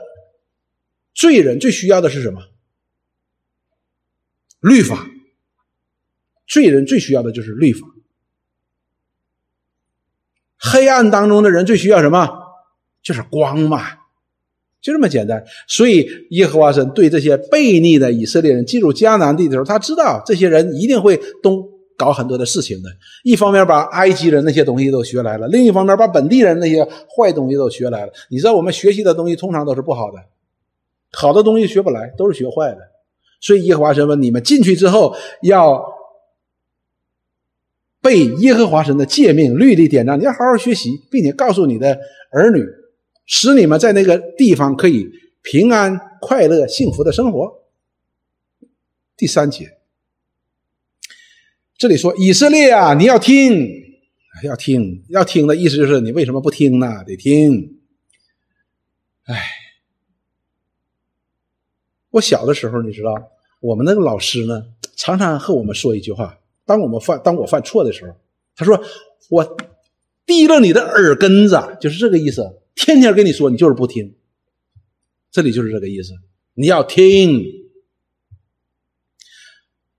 [1.14, 2.42] 罪人，最需要的是什么？
[4.60, 5.06] 律法。
[6.46, 7.86] 罪人最需要的就是律法。
[10.58, 12.40] 黑暗当中的人最需要什么？”
[13.02, 13.82] 就是光嘛，
[14.80, 15.44] 就这么简单。
[15.68, 21.62] 所以耶和华神对这些悖逆的以色列人进入迦南地的时候，他知道这些人一定会东
[21.98, 22.88] 搞很多的事情的。
[23.22, 28.12] 一方面把埃及人那些东西都学来了，另一方面把本地人那些坏东西都学来了。
[28.30, 30.18] 你知道我们学习的东西通常都是不好的，
[31.16, 32.78] 好的东西学不来，都是学坏的。
[33.40, 35.84] 所以耶和华神问你们进去之后要
[38.00, 41.98] 背耶和华神的诫命、律例、典章，你要好好学习，并且告诉你的
[42.30, 42.64] 儿女。
[43.26, 45.08] 使你们在那个地方可以
[45.42, 47.62] 平安、快乐、幸福的生活。
[49.16, 49.78] 第三节，
[51.78, 53.66] 这里说以色列啊，你要听，
[54.42, 57.02] 要听，要听的意思就是你为什么不听呢？
[57.06, 57.78] 得听。
[59.24, 59.42] 哎，
[62.14, 63.12] 我小的时候，你知道，
[63.58, 68.14] 我们那个老师呢，常常和我们说一句话：当我们犯，当我犯错的时候，
[68.54, 68.80] 他说
[69.30, 69.56] 我
[70.24, 72.60] 滴了你的耳根子，就是这个意思。
[72.76, 74.14] 天天跟你说，你就是不听。
[75.32, 76.12] 这里就是这个意思，
[76.54, 77.44] 你要听，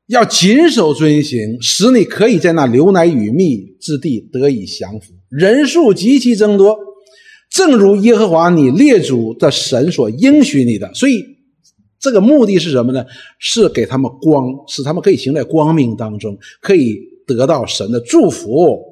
[0.05, 6.79] 要谨守遵行，使你可以在那流奶与蜜之地得以降服，人数极其增多，
[7.49, 10.93] 正如耶和华你列祖的神所应许你的。
[10.93, 11.34] 所以，
[11.99, 13.05] 这个目的是什么呢？
[13.39, 18.83] 是给他们光，使他们可以行在光明当中，可以得到神的祝福。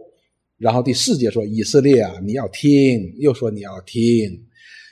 [0.57, 4.45] 然后第四节说：“以色列啊，你要听。”又说：“你要听，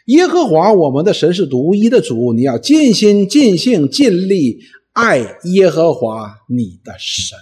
[0.05, 4.59] 耶和华我们的神是独一的主，你要尽心、尽性、尽力
[4.91, 7.37] 爱耶和华你的神，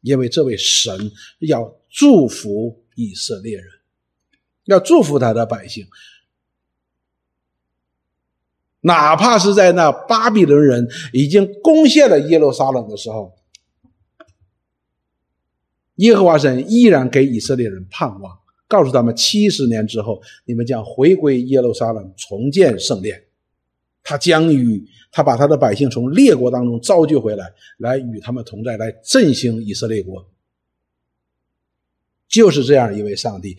[0.00, 3.66] 因为这位神要祝福以色列人，
[4.64, 5.84] 要祝福他的百姓，
[8.82, 13.32] 哪怕是在那巴比伦人已经攻陷了耶路撒冷的时候。”
[15.96, 23.22] 耶和华神依然给以色列人盼望，告诉他们七十年之后，你们将回归耶路撒冷，重建圣殿。
[24.02, 30.26] 他将与他把他的百姓从列国当中召集回来，来与他们同在，来振兴以色列国。
[32.26, 33.56] 就是这样一位上帝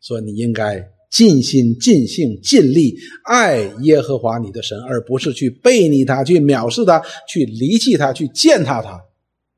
[0.00, 9.02] 说：“你应该尽心、尽性、尽力爱耶和华你的神，而不是去背逆他、去藐视他、去离弃他、去践踏他。”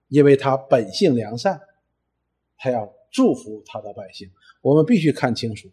[0.09, 1.61] 因为他本性良善，
[2.59, 4.29] 他要祝福他的百姓。
[4.61, 5.69] 我们必须看清楚。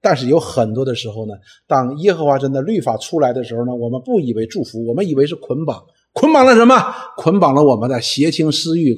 [0.00, 1.34] 但是有很多的时候呢，
[1.66, 5.84] 当耶和华神的律法出来的时候呢，我们不以为祝福，我们以为是捆绑。
[6.12, 6.74] 捆绑了什么？
[7.16, 8.96] 捆绑了我们的邪情私欲，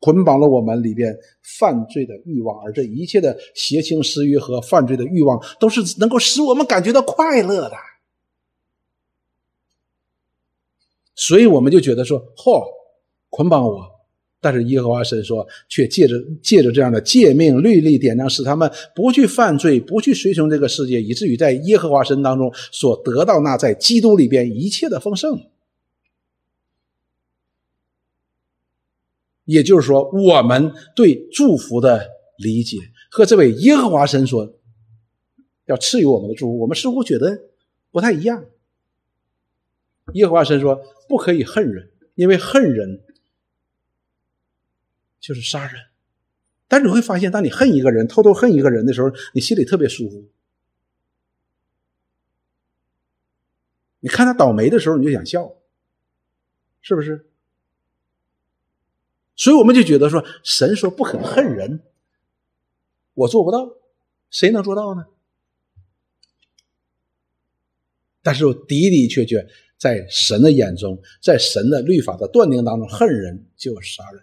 [0.00, 2.58] 捆绑了我们里边犯罪的欲望。
[2.64, 7.76] 而这一切的邪情私欲和犯罪的欲望，都是能够使我们感觉到快乐的。
[11.14, 12.64] 所以我们就觉得说：嚯，
[13.28, 13.88] 捆绑我。
[14.42, 25.38] 但是耶和华神说，却借着借着这样的诫命、律例、典章，使他们不去犯罪，不去随从这个世界，以至于在耶和华神当中所得到那在基督里边一切的丰盛。
[29.50, 32.78] 也就是说，我们对祝福的理解
[33.10, 34.54] 和这位耶和华神说
[35.66, 37.42] 要赐予我们的祝福，我们似乎觉得
[37.90, 38.44] 不太一样。
[40.14, 43.02] 耶和华神说，不可以恨人，因为恨人。
[45.20, 45.82] 就是杀人，
[46.66, 50.24] 但是你会发现，当你恨一个人、偷偷恨一个人的时候，你心里特别舒服。
[54.00, 55.56] 你看他倒霉的时候，你就想笑，
[56.80, 57.29] 是不是？
[59.40, 61.82] 所以我们就觉得说，神说不可恨人，
[63.14, 63.70] 我做不到，
[64.28, 65.06] 谁能做到呢？
[68.20, 74.22] 但是的的确确，在神的眼中，在神的律法的断定当中，恨人就是杀人。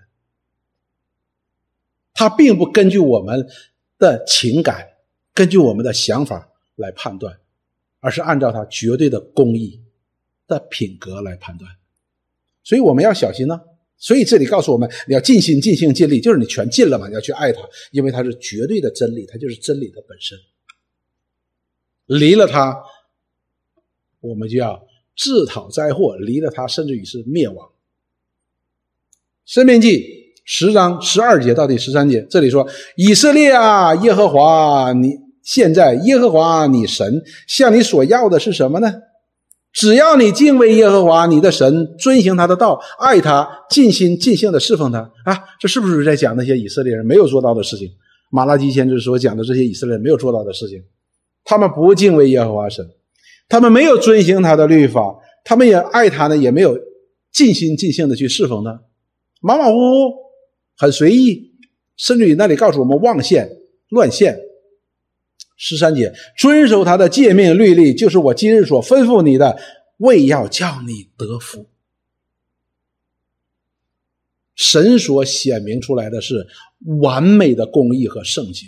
[2.13, 3.49] 他并不根据我们
[3.97, 4.87] 的情感、
[5.33, 7.39] 根据我们的想法来判断，
[8.01, 9.81] 而是按照他绝对的公义
[10.45, 11.75] 的品格来判断。
[12.63, 13.59] 所以我们要小心呢。
[13.99, 20.37] 所以这里告诉我们，你要尽心、尽性、尽力，就是你全尽了嘛，你要去爱他，因为他是绝对的真理，他就是真理的本身。
[22.05, 22.77] 离了他，
[24.21, 24.87] 我们就要
[25.17, 27.69] 自讨灾祸，离了他，甚至于是灭亡。
[29.45, 38.93] 申命记十章十二节到第十三节，这里说：“以色列啊，耶和华你现在耶和华你神向你所要的是什么呢？
[39.73, 45.37] 只要你敬畏耶和华你的神，遵行他的道，爱他，尽心尽性的侍奉他啊！
[45.59, 47.91] 这是不是在讲那些以色列人没有做到的事情？
[48.31, 50.83] 马拉基先知所讲的这些以色列人没有做到的事情，
[51.43, 52.87] 他们不敬畏耶和华神。”
[53.49, 55.15] 他们没有遵行他的律法，
[55.45, 56.77] 他们也爱他呢，也没有
[57.31, 58.81] 尽心尽性的去侍奉他，
[59.41, 60.13] 马马虎虎，
[60.75, 61.51] 很随意，
[61.95, 63.49] 甚至于那里告诉我们妄献
[63.89, 64.37] 乱献。
[65.57, 69.59] 十三节，遵守他的诫命律例，就是我今日所吩咐你的，
[69.97, 71.65] 为要叫你得福。
[74.55, 76.47] 神所显明出来的是
[76.99, 78.67] 完美的公义和圣洁，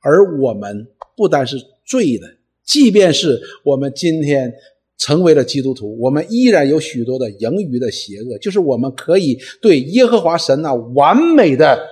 [0.00, 2.26] 而我们不单是罪的。
[2.62, 4.52] 即便是我们今天
[4.96, 11.86] 成为了基督徒，我们依然有许多的盈余的邪恶，就是我们可以对耶和华神那完美的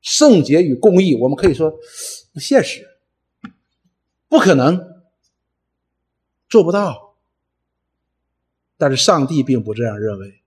[0.00, 1.70] 圣洁与公义，我们可以说
[2.32, 2.86] 不现实，
[4.36, 5.02] 不可能，
[6.46, 7.14] 做不到。
[8.76, 10.42] 但是上帝并不这样认为，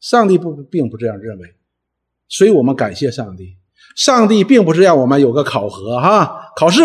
[0.00, 1.54] 上帝不并不这样认为，
[2.26, 3.58] 所以我们感谢上帝。
[3.94, 6.82] 上帝并不是让我们有个考核哈，考试。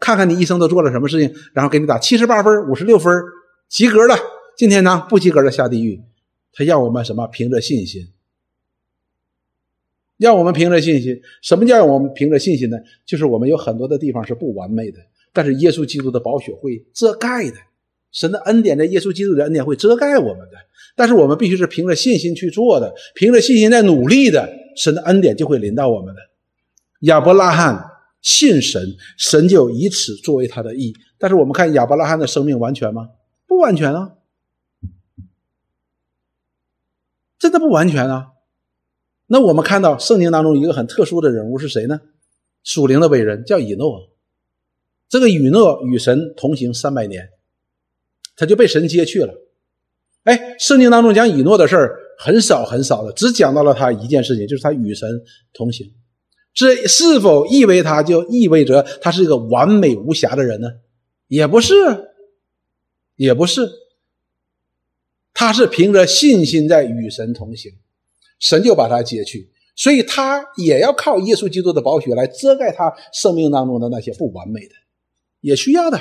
[0.00, 3.12] 看看你一生都做了什么事情，然后给你打七十八分、五十六分，
[3.68, 4.16] 及格了。
[4.56, 6.02] 今天呢，不及格的下地狱。
[6.54, 7.26] 他要我们什么？
[7.26, 8.10] 凭着信心。
[10.16, 11.20] 要我们凭着信心。
[11.42, 12.78] 什么叫我们凭着信心呢？
[13.04, 14.98] 就是我们有很多的地方是不完美的，
[15.38, 17.56] 但是耶稣基督的宝血会遮盖的。
[18.10, 20.56] 神的恩典在耶稣基督的恩典会遮盖我们的。
[20.96, 26.20] 但是我们必须是凭着信心去做的，凭着信心在努力的，神的恩典就会临到我们的。
[27.02, 27.84] 亚伯拉罕。
[28.20, 30.92] 信神，神就以此作为他的义。
[31.18, 33.10] 但是我们看亚伯拉罕的生命完全吗？
[33.46, 34.16] 不完全啊，
[37.38, 38.32] 真的不完全啊。
[39.28, 42.00] 那我们看到圣经当中一个很特殊的人物是谁呢？
[42.64, 44.07] 属灵的伟人叫以诺。
[45.08, 47.30] 这个以诺与神同行三百年，
[48.36, 49.34] 他就被神接去了。
[50.24, 55.08] 哎，圣经当中讲以诺的事很少很少的，只讲到了他一件事情，就是他与神
[55.52, 55.90] 同行。
[56.52, 60.68] 这是否意味他就意味着他是一个完美无瑕的人呢？
[61.28, 61.74] 也不是，
[63.16, 63.70] 也不是。
[65.32, 67.72] 他是凭着信心在与神同行，
[68.40, 74.74] 神就把他接去，所以他也要靠耶稣基督的宝血来遮盖他生命当中的那些不完美的，
[75.40, 76.00] 也需要的。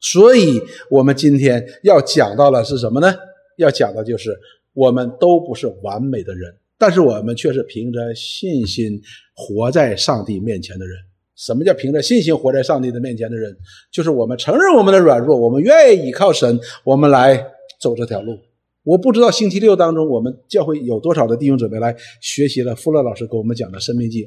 [0.00, 0.60] 所以，
[0.90, 3.14] 我们今天要讲到的是什么呢？
[3.56, 4.38] 要讲的就是
[4.72, 6.54] 我们都不是完美的人。
[6.76, 9.00] 但是我们却是凭着信心
[9.34, 10.96] 活在上帝面前的人。
[11.36, 13.56] 什么叫凭着信心活在上帝的面前的人？
[13.90, 17.46] 就是我们承认我们的软弱，我们愿意依靠神，我们来
[17.80, 18.38] 走这条路。
[18.82, 24.24] 我不知道星期六当中我们教会有多少的弟兄姊妹来学习了富勒老师给我们讲的《生命记》，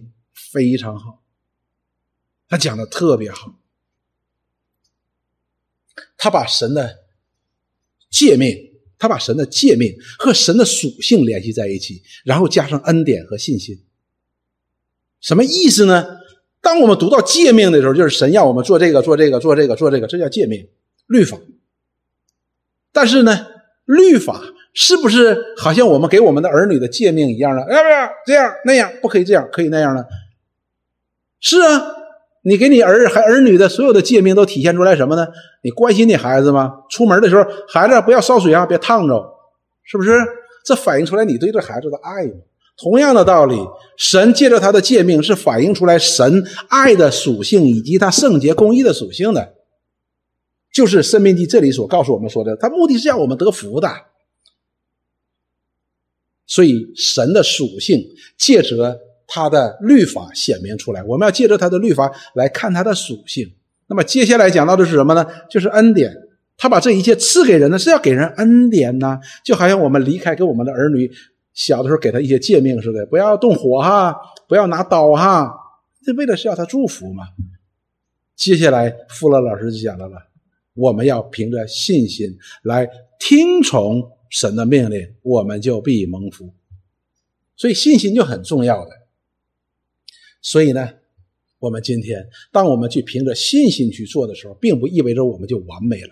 [0.51, 1.21] 非常好，
[2.47, 3.55] 他讲的特别好，
[6.17, 6.99] 他把神的
[8.09, 8.65] 诫命。
[8.99, 13.79] 他把神的诫命和神的属性联系在一起，然后加上恩典和信心。
[15.21, 16.17] 什么意思呢？
[16.61, 20.67] 当我们读到诫命的时候，就是神要我们做这个、做这个、做这个、做这个，这叫诫命、
[21.05, 21.38] 律法。
[22.91, 23.45] 但是呢，
[23.85, 24.41] 律法
[24.73, 27.61] 是不是好像我们给我们的儿女的诫命一样呢？
[27.72, 28.91] 要不要这样那样？
[28.99, 30.03] 不可以这样，可以那样呢？
[31.39, 31.97] 是啊。
[32.48, 35.28] 你给你儿还儿女的所有的诫命都体现出来什么呢？
[35.64, 36.82] 你关心你孩子吗？
[36.90, 39.22] 出门的时候，孩子不要烧水啊，别烫着，
[39.84, 40.11] 是不是？
[40.64, 42.36] 这反映出来你对这孩子的爱吗
[42.78, 43.60] 同样的道理，
[43.98, 49.56] 神借着他的诫命是反映出来神爱的属性以及他圣洁公义的属性的，
[50.72, 53.91] 就是《生命记》这里所告诉我们说的，他目的是让我们得福的。
[56.45, 58.02] 所以神的属性
[58.38, 59.02] 借着。
[59.27, 63.53] 他的律法显明出来，我们要借着他的律法来看他的属性。
[63.87, 65.25] 那么接下来讲到的是什么呢？
[65.49, 66.13] 就是恩典。
[66.59, 71.07] 他把这一切赐给人呢，是要给人恩典呢，就好像我们离开给我们的儿女
[71.53, 74.15] 小的时候给他一些诫命似的，不要动火哈，
[74.47, 75.53] 不要拿刀哈，
[76.03, 77.25] 这为的是要他祝福嘛。
[78.35, 80.17] 接下来富勒老师就讲到了，
[80.73, 82.89] 我们要凭着信心来
[83.19, 86.51] 听从神的命令，我们就必蒙福。
[87.55, 88.91] 所以信心就很重要的。
[90.48, 90.90] 所以呢，
[91.60, 96.11] 我们今天当我们去凭着信心去做的时候，并不意味着我们就完美了，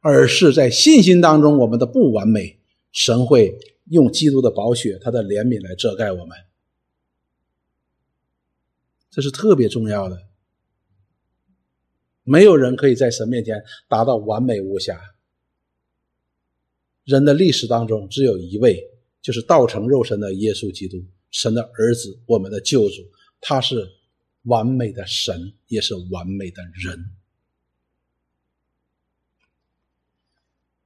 [0.00, 2.60] 而是在信心当中，我们的不完美，
[2.92, 3.58] 神会
[3.90, 6.38] 用基督的宝血、他的怜悯来遮盖我们。
[9.10, 10.16] 这是特别重要的。
[12.22, 14.96] 没有人可以在神面前达到完美无瑕，
[17.02, 18.80] 人的历史当中只有一位，
[19.20, 23.02] 就是道成肉身的耶稣基督，神的儿子，我们的救主。
[23.42, 23.90] 他是
[24.44, 27.10] 完美的神，也是完美的人。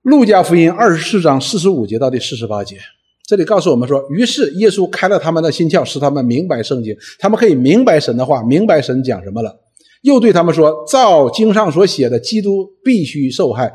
[0.01, 2.79] 路加福音二十四章四十五节到第四十八节，
[3.25, 9.61] 这里告诉我们说：于是耶稣开了他们的心窍，使他们明白圣经，他们可以明白神的话，明白神讲什么了。
[10.03, 13.75] 又对他们说：照经上所写的，基督必须受害。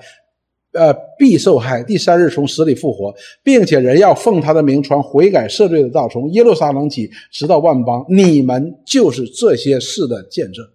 [0.73, 8.05] 呃，必受害，第三日从死里复活，并且人要奉他的名传悔改赦罪的道，从耶路撒冷起，直到万邦。
[8.07, 10.65] 你们就是这些事的见证，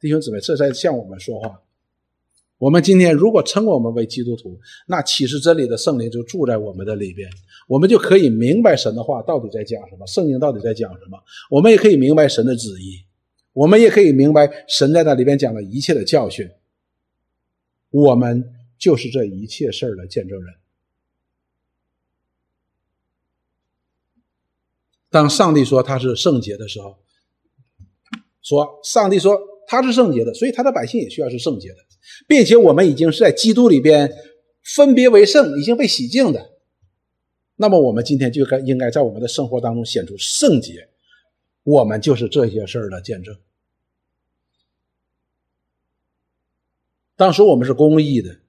[0.00, 1.60] 弟兄姊妹，这在向我们说话。
[2.56, 7.28] 我们今天如果称我们为基督徒，那启示真理的圣灵就住在我们的里边，
[7.68, 11.18] 我们就可以明白神的话到底在讲什么，圣经到底在讲什么。
[11.50, 12.96] 我们也可以明白神的旨意，
[13.52, 16.48] 我们也可以明白神在那里边讲的一切的教训。
[17.90, 18.42] 我们。
[18.82, 20.54] 就是这一切事儿的见证人。
[25.08, 26.98] 当上帝说他是圣洁的时候，
[28.42, 31.76] 说上帝说他是圣洁的，所以他的百姓也需要是圣洁的，
[32.26, 34.12] 并且我们已经是在基督里边
[34.64, 36.50] 分别为圣，已经被洗净的。
[37.54, 40.88] 那么我们今天就该应该在我们的生活当中显出圣洁，
[41.62, 43.38] 我们就是这些事儿的见证。
[47.14, 48.41] 当时我们是公义的。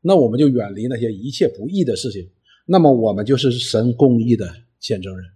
[0.00, 2.28] 那我们就远离那些一切不义的事情，
[2.66, 4.48] 那么我们就是神公义的
[4.78, 5.26] 见证人。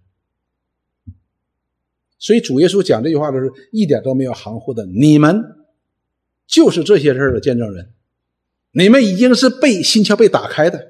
[2.17, 4.85] 所以主耶稣讲这句话的时候，一点都没有含糊的。
[4.85, 5.43] 你们
[6.47, 7.89] 就是这些事的见证人，
[8.71, 10.87] 你们已经是被心窍被打开的，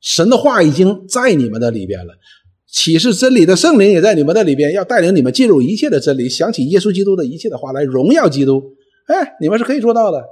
[0.00, 2.14] 神的话已经在你们的里边了，
[2.66, 8.74] 启示真理的圣灵也在你们的里边，要带领你们进入一切的真理，想起耶稣基督的一切的话来荣耀基督。
[9.08, 10.24] 哎，你们是可以做到的。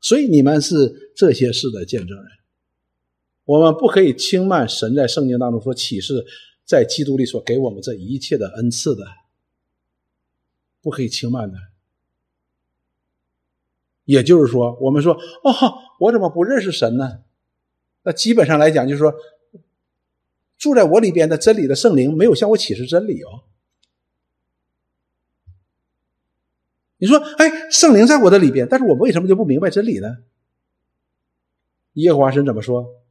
[0.00, 2.26] 所以你们是这些事的见证人，
[3.44, 6.24] 我们不可以轻慢神在圣经当中所启示，
[6.64, 9.04] 在基督里所给我们这一切的恩赐的，
[10.80, 11.58] 不可以轻慢的。
[14.04, 15.52] 也就是说，我们说哦，
[16.00, 17.20] 我怎么不认识神呢？
[18.02, 19.14] 那基本上来讲，就是说，
[20.56, 23.44] 住在我里边的真理的圣灵没有向我启示真理哦。
[27.00, 30.18] 你说，哎，圣灵在我的里边，但是我为什么就不明白真理呢？
[31.94, 33.02] 耶和华神怎么说？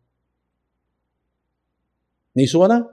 [2.34, 2.86] 你说呢？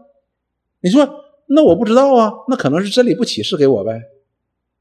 [0.81, 4.03] 你说，那我不知道啊，那可能是真理不启示给我呗。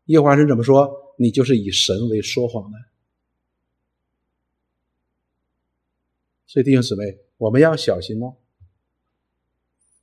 [0.05, 1.13] 耶和华神怎么说？
[1.17, 2.77] 你就是以神为说谎的。
[6.47, 8.35] 所以弟兄姊妹，我们要小心哦。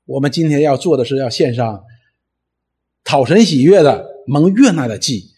[0.04, 1.84] 我们今天要做的是要献上
[3.02, 5.31] 讨神喜悦的蒙悦纳的祭。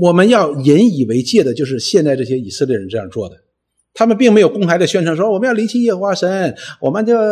[0.00, 3.36] 我们要引以为戒的，就是现在这些以色列人这样做的。
[3.94, 7.22] 他们并没有公开的宣称说我们要离弃耶和华神，我们就要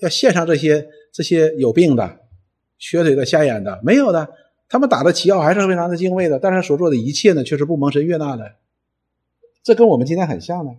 [0.00, 2.20] 要献上这些这些有病的、
[2.78, 4.26] 瘸腿的、瞎眼的，没有的。
[4.70, 8.44] 他们打的旗号还是非常的敬畏的，但是所做的一切呢，却是不蒙神悦纳的。
[9.62, 10.72] 这跟我们今天很像呢。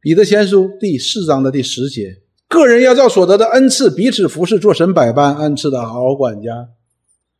[0.00, 6.68] 彼得前书第四章的第十节：个人要照所得的恩赐彼此服侍，做神百般恩赐的好管家。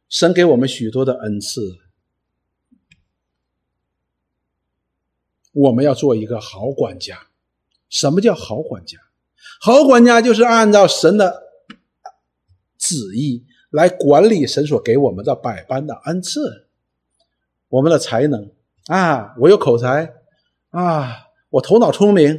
[0.08, 1.85] 神给我们许多的恩赐。
[5.56, 7.28] 我们要做一个好管家。
[7.88, 8.98] 什么叫好管家？
[9.58, 11.44] 好管家就是按照神的
[12.76, 16.66] 旨意来管理神所给我们的百般的恩赐。
[17.68, 18.50] 我们的才能
[18.88, 20.12] 啊，我有口才
[20.70, 22.38] 啊，我头脑聪明，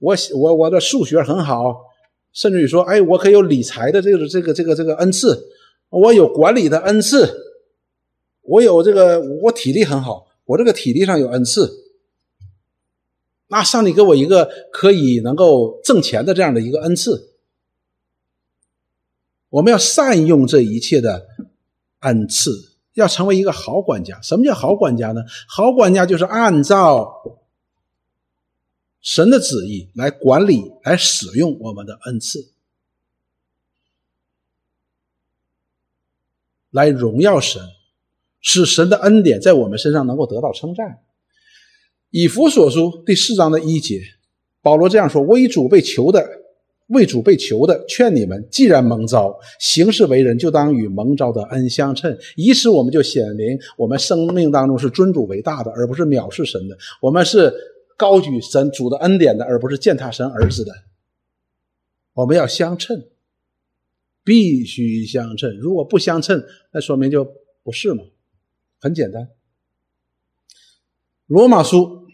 [0.00, 1.84] 我我我的数学很好，
[2.32, 5.48] 甚至于说，哎，我可有理财的这个这个这个这个恩赐，
[5.88, 7.32] 我有管理的恩赐，
[8.42, 11.85] 我有这个我体力很好，我这个体力上有恩赐。
[13.48, 17.32] 那上帝给我一个可以能够挣钱的这样的一个恩赐，
[19.48, 21.28] 我们要善用这一切的
[22.00, 24.20] 恩赐，要成为一个好管家。
[24.20, 25.22] 什么叫好管家呢？
[25.46, 27.40] 好管家就是按照
[29.00, 32.50] 神的旨意来管理、来使用我们的恩赐，
[36.70, 37.62] 来荣耀神，
[38.40, 41.04] 使神的恩典在我们身上能够得到称赞。
[42.16, 44.00] 以弗所书第四章的一节，
[44.62, 46.26] 保罗这样说：“为主被求的，
[46.86, 52.16] 为主被求的，劝你们，既然蒙召，行事为人，就当与蒙召的恩相称。
[52.34, 57.52] 以此，我们就显明我们生命当中是尊主为大的，而不是藐视神的；我们是
[57.98, 60.72] 高举神主的恩典的，而不是践踏神儿子的。
[62.14, 63.04] 我们要相称，
[64.24, 65.54] 必须相称。
[65.58, 67.30] 如果不相称，那说明就
[67.62, 68.04] 不是嘛。
[68.80, 69.28] 很简单。”
[71.26, 72.05] 罗马书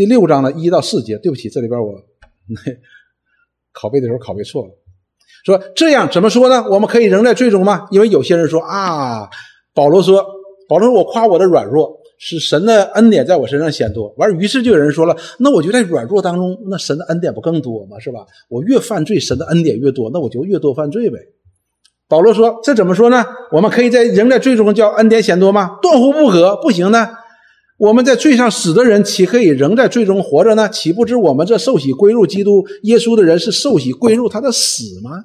[0.00, 1.92] 第六章的一到四节，对不起，这里边我
[3.78, 4.70] 拷贝的时候拷贝错了。
[5.44, 6.64] 说这样怎么说呢？
[6.70, 7.86] 我们可以仍在罪中吗？
[7.90, 9.28] 因为有些人说啊，
[9.74, 10.24] 保罗说，
[10.66, 14.08] 保罗说我夸我的软弱，使神的恩典在我身上显多。
[14.16, 17.98] 完，于是就有人说了，那我就在软弱当中，那神的恩典不更多吗？
[17.98, 18.20] 是吧？
[18.48, 21.18] 我越犯罪，神的恩典越多，那我就越多犯罪呗。
[22.08, 23.22] 保罗说，这怎么说呢？
[23.52, 25.78] 我们可以在仍在罪中叫恩典显多吗？
[25.82, 27.06] 断乎不可，不行呢。
[27.80, 30.68] 我们在罪上死的人，岂可以仍在罪中活着呢？
[30.68, 35.24] 岂不知我们这受洗归入基督耶稣的人，是受洗归入他的死吗？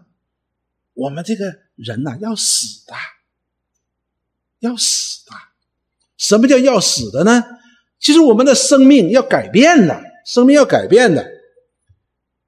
[0.94, 2.94] 我们这个人呐，要死的，
[4.62, 5.34] 要死的。
[6.18, 7.44] 什么叫要死的呢？
[8.00, 11.35] 其实我们的生命要改变的，生命要改变的。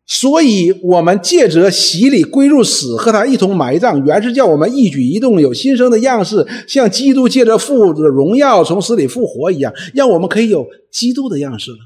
[0.09, 11.77] 所以，我们借着洗礼归入死，和他一同埋葬，原是叫我们一举一动有新生的样式，像基督借着父的荣耀从死里复活一样，让我们可以有基督的样式了。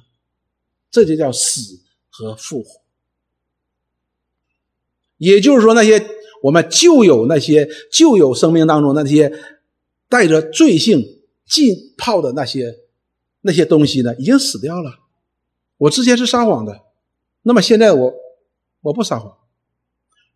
[0.92, 1.80] 这就叫死
[2.12, 2.82] 和复活。
[5.18, 6.06] 也就是说，那些
[6.44, 9.34] 我们旧有那些旧有生命当中那些
[10.08, 11.04] 带着罪性
[11.48, 12.76] 浸泡的那些
[13.42, 15.00] 那些东西呢，已经死掉了。
[15.78, 16.91] 我之前是撒谎的。
[17.44, 18.14] 那么现在我
[18.82, 19.38] 我不撒谎，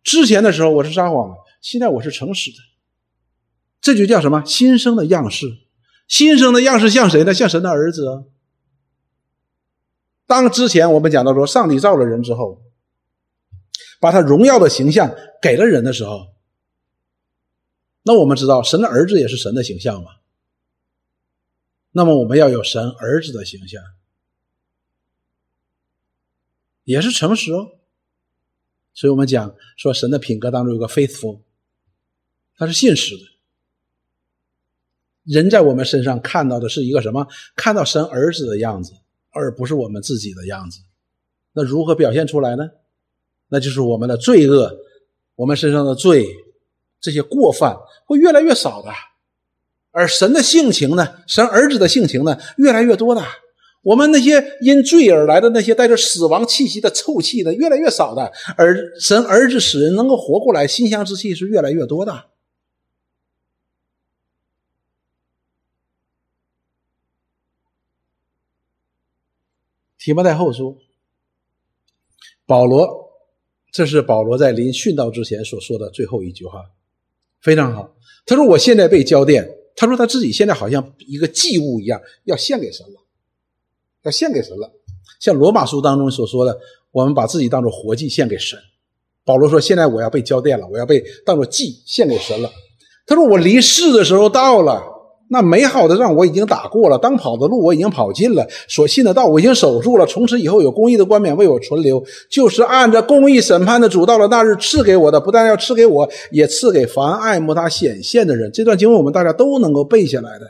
[0.02, 2.56] 之前的时候我是撒谎的，现在我是诚实的，
[3.80, 4.44] 这就叫什么？
[4.44, 5.46] 新生的样式，
[6.08, 7.32] 新生的样式像谁呢？
[7.32, 8.24] 像神的儿子。
[10.26, 12.60] 当之前我们讲到说，上帝造了人之后，
[14.00, 16.34] 把他荣耀的形象给了人的时候，
[18.02, 20.10] 那我们知道神的儿子也是神的形象嘛。
[21.92, 23.80] 那么我们要有神儿子的形象。
[26.86, 27.72] 也是诚实哦，
[28.94, 31.40] 所以我们讲说神的品格当中有个 faithful，
[32.56, 33.22] 他是信实的。
[35.24, 37.26] 人在我们身上看到的是一个什么？
[37.56, 38.92] 看到神儿子的样子，
[39.30, 40.80] 而不是我们自己的样子。
[41.52, 42.70] 那如何表现出来呢？
[43.48, 44.78] 那就是我们的罪恶，
[45.34, 46.28] 我们身上的罪，
[47.00, 47.76] 这些过犯
[48.06, 48.92] 会越来越少的，
[49.90, 51.24] 而神的性情呢？
[51.26, 52.38] 神儿子的性情呢？
[52.56, 53.22] 越来越多的。
[53.86, 62.24] 我们那些因罪而来的那些带着死亡气息的臭气呢，越来越少的；而神儿子使人能够活过来，馨香之气是越来越多的。
[69.96, 70.78] 提摩太后书，
[72.44, 73.12] 保罗，
[73.70, 76.72] 这是保罗在临殉道之前所说的最后一句话，
[77.40, 77.94] 非常好。
[78.24, 79.48] 他说：“我现在被浇奠。”
[79.78, 83.05] 他说他自己现在好像一个祭物一样，要献给神了。
[84.06, 84.70] 要献给神了，
[85.20, 86.58] 像罗马书当中所说的，
[86.92, 88.58] 我们把自己当做活祭献给神。
[89.24, 92.48] 保罗说：“现在我要被交奠了，我要被当做祭献给神了。”
[93.04, 94.82] 他说：“我离世的时候到了，
[95.28, 100.06] 那美好的仗我已经打过了，当跑的路我已经跑尽了，所信的道我已经守住了。
[100.06, 110.46] 从此以后有公义的冠冕为我存留，就是按着公义审判的主到了那日赐给我的，不但要赐给我，也赐给凡爱慕他显现的人。”这段经文我们大家都能够背下来的。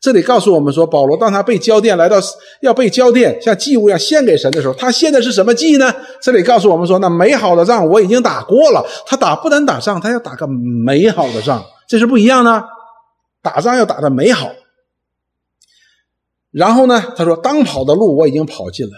[0.00, 2.16] 这里告诉我们说，保罗当他被交奠来到
[2.60, 5.92] 要被交奠，像祭物一样献给神的时候，他献的是什么祭呢？
[6.20, 8.84] 这里告诉我们说，那美好的仗我已经打过了。
[9.06, 12.62] 他打不能打仗，他要打个美好的仗，这是不一样的。
[13.42, 14.52] 打仗要打的美好。
[16.50, 18.92] 然后呢，他说：“当跑的路我已经跑尽了。”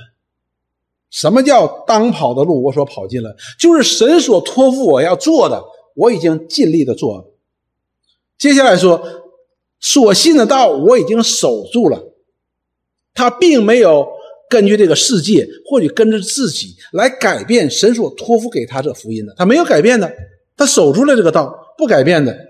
[1.11, 2.63] 什么叫当跑的路？
[2.63, 5.63] 我所跑尽了，就是神所托付我要做的，
[5.95, 7.25] 我已经尽力的做了。
[8.39, 9.19] 接下来说。
[9.83, 12.13] 所信的道我已经守住了，
[13.15, 14.07] 他并没有
[14.47, 20.13] 根据这个世界或者跟着自己来改变神所托付给他这福音的，他没有改变的，
[20.55, 22.50] 他守住了这个道，不改变的。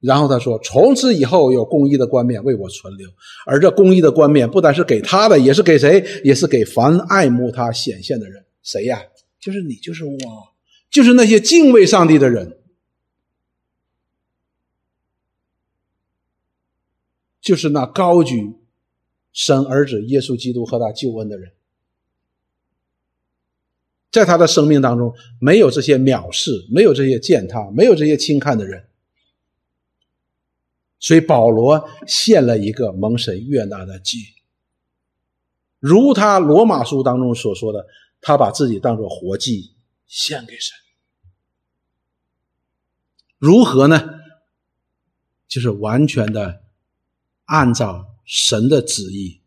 [0.00, 3.08] 然后他说：“从此以后有公义的冠冕为我存留，
[3.46, 6.04] 而这公义的冠冕不单是给他的，也是给谁？
[6.22, 8.44] 也是给凡爱慕他显现的人。
[8.62, 9.02] 谁呀？
[9.40, 10.18] 就是你，就是我，
[10.90, 12.58] 就是那些敬畏上帝的人。”
[17.40, 18.54] 就是那高举
[19.32, 21.52] 神儿子耶稣基督和他救恩的人，
[24.10, 28.88] 在他的生命当中没有这些藐视，没有这些践踏，没有这些轻看的人，
[30.98, 34.34] 所以保罗献了一个蒙神悦纳的祭，
[35.78, 37.86] 如他罗马书当中所说的，
[38.20, 39.74] 他把自己当做活祭
[40.06, 40.76] 献给神。
[43.38, 44.20] 如何呢？
[45.46, 46.62] 就是完全的。
[47.44, 49.40] 按照神的旨意，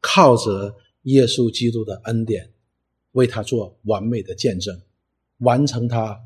[0.00, 2.52] 靠着耶稣基督的恩典，
[3.12, 4.82] 为他做完美的见证，
[5.38, 6.20] 完成他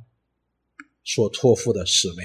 [1.05, 2.19] 所托付的使命。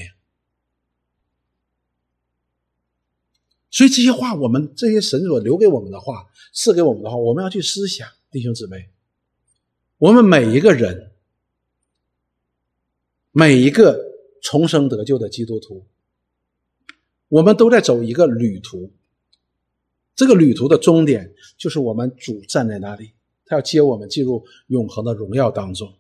[3.74, 8.90] 所以这些话，我们这些神所留给我们的话，赐给我们的话，我们要去思想，弟兄姊妹，
[9.98, 11.10] 我们每一个人
[13.32, 14.00] 每一个
[14.44, 15.88] 重生得救的基督徒，
[17.30, 18.92] 我们都在走一个旅途。
[20.16, 23.14] 这个旅途的终点就是我们主站在那里，
[23.44, 25.92] 他要接我们进入永恒的荣耀当中。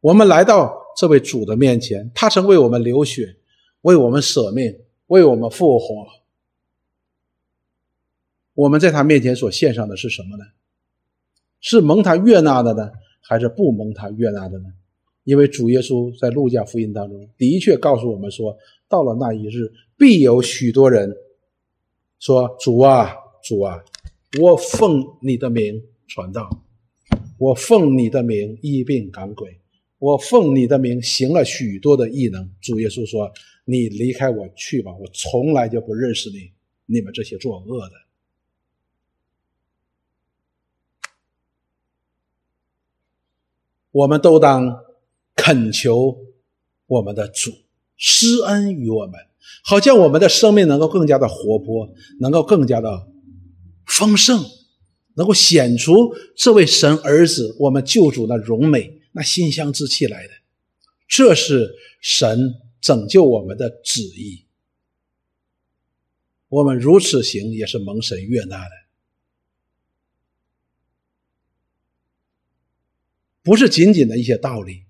[0.00, 3.36] 我们来到这位主的面前，他曾为我们流血，
[3.82, 6.18] 为我们舍命，为我们复活。
[8.58, 10.44] 我们在他面前所献上的是什么呢？
[11.60, 12.90] 是蒙他悦纳的呢，
[13.20, 14.64] 还是不蒙他悦纳的呢？
[15.22, 18.58] 因为主耶稣在路加福音当中的确告诉我们说，
[18.88, 21.16] 到了那一日，必有许多人
[22.18, 23.14] 说：“主啊，
[23.44, 23.80] 主啊，
[24.40, 26.50] 我奉你的名传道，
[27.38, 29.56] 我奉你的名医病赶鬼，
[30.00, 33.30] 我奉你的名行了许多的异能。”主耶稣说
[33.64, 36.50] ：“你离开我去吧，我从来就不认识你，
[36.86, 37.92] 你们这些作恶的。”
[43.98, 44.84] 我们都当。
[45.40, 46.18] 恳求
[46.88, 47.52] 我们的主
[47.96, 49.14] 施恩于我们，
[49.62, 51.88] 好叫我们的生命能够更加的活泼，
[52.18, 53.06] 能够更加的
[53.86, 54.44] 丰盛，
[55.14, 60.32] 能够显出这位神儿子我们救主的荣美，那馨香之气来的。
[61.06, 64.44] 这是神拯救我们的旨意。
[66.48, 68.70] 我们如此行，也是蒙神悦纳的，
[73.48, 74.82] 不是仅仅的一些道理。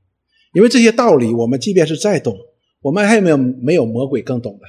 [0.52, 2.36] 因为这些道理，我们即便是再懂，
[2.80, 4.66] 我们还没有没有魔鬼更懂的？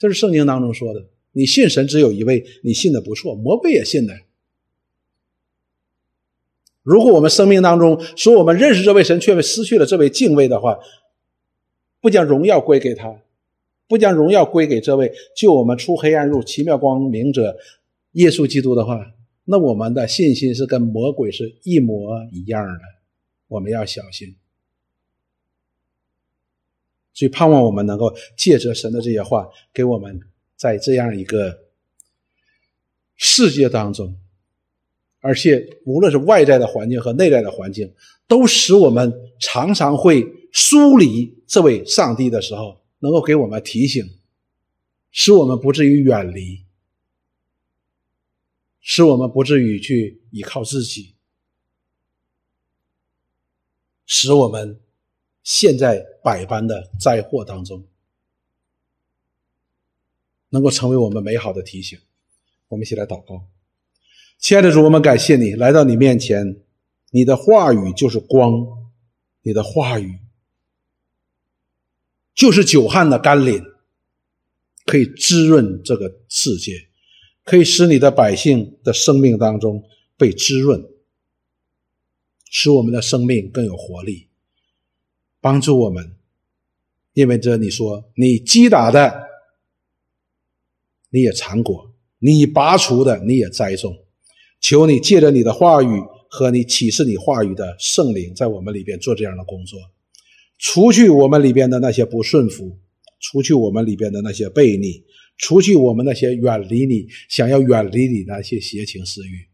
[0.00, 1.06] 这是圣经当中说的。
[1.30, 4.14] 你信神只有一位，你信的不错，魔鬼也信的。
[6.82, 10.76] 如果我们生命当中说我们认识这位神，却失去了这位敬畏的话，
[12.00, 13.20] 不将荣耀归给他，
[13.86, 17.56] 不将荣耀归给这位救我们出黑暗入奇妙光明者
[18.12, 19.12] 耶稣基督的话，
[19.46, 22.80] 那我们的信心是跟魔鬼是一模一样的。
[23.48, 24.36] 我们要小心。
[27.14, 30.20] 所以，盼望我们能够借着神的这些话，给我们
[30.54, 31.60] 在这样一个
[33.14, 34.14] 世界当中，
[35.20, 37.90] 而且无论是外在的环境和内在的环境，
[38.26, 44.04] 都使我们常常会疏离这位上帝的时候，能够给我们提醒，
[45.10, 46.65] 使我们不至于远离，
[48.88, 51.16] 使我们不至于去依靠自己，
[54.06, 54.78] 使我们。
[55.42, 57.86] 陷在百般的灾祸当中，
[60.48, 61.96] 能够成为我们美好的提醒。
[62.66, 63.46] 我们一起来祷告，
[64.40, 66.64] 亲爱的主，我们感谢你来到你面前，
[67.12, 68.52] 你的话语就是光，
[69.42, 70.18] 你的话语
[72.34, 73.64] 就是久旱的甘霖，
[74.84, 76.85] 可以滋润这个世界，
[77.46, 79.84] 可以使你的百姓的生命当中
[80.18, 80.84] 被滋润，
[82.50, 84.26] 使我们的生命更有活力。
[85.40, 86.16] 帮助我们，
[87.12, 89.28] 因为这你说你击打的，
[91.10, 93.96] 你也尝果；你拔除的，你也栽种。
[94.60, 99.78] 求你借着你的话语和你启示你话语的圣灵，在我们里边做这样的工作，
[100.58, 102.76] 除去我们里边的那些不顺服，
[103.20, 105.04] 除去我们里边的那些悖逆，
[105.36, 109.46] 除去我们那些远离你、想要远离你那些邪情私欲，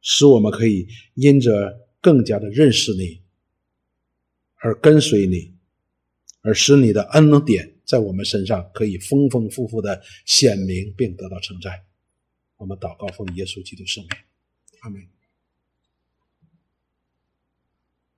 [0.00, 3.20] 使我们可以因着更加的认识你。
[4.56, 5.52] 而跟随你，
[6.40, 11.84] 而使你的恩典在我们身上可以丰丰富富的显明并得到称赞。
[12.56, 14.10] 我们祷告奉耶稣基督圣名，
[14.80, 15.13] 阿门。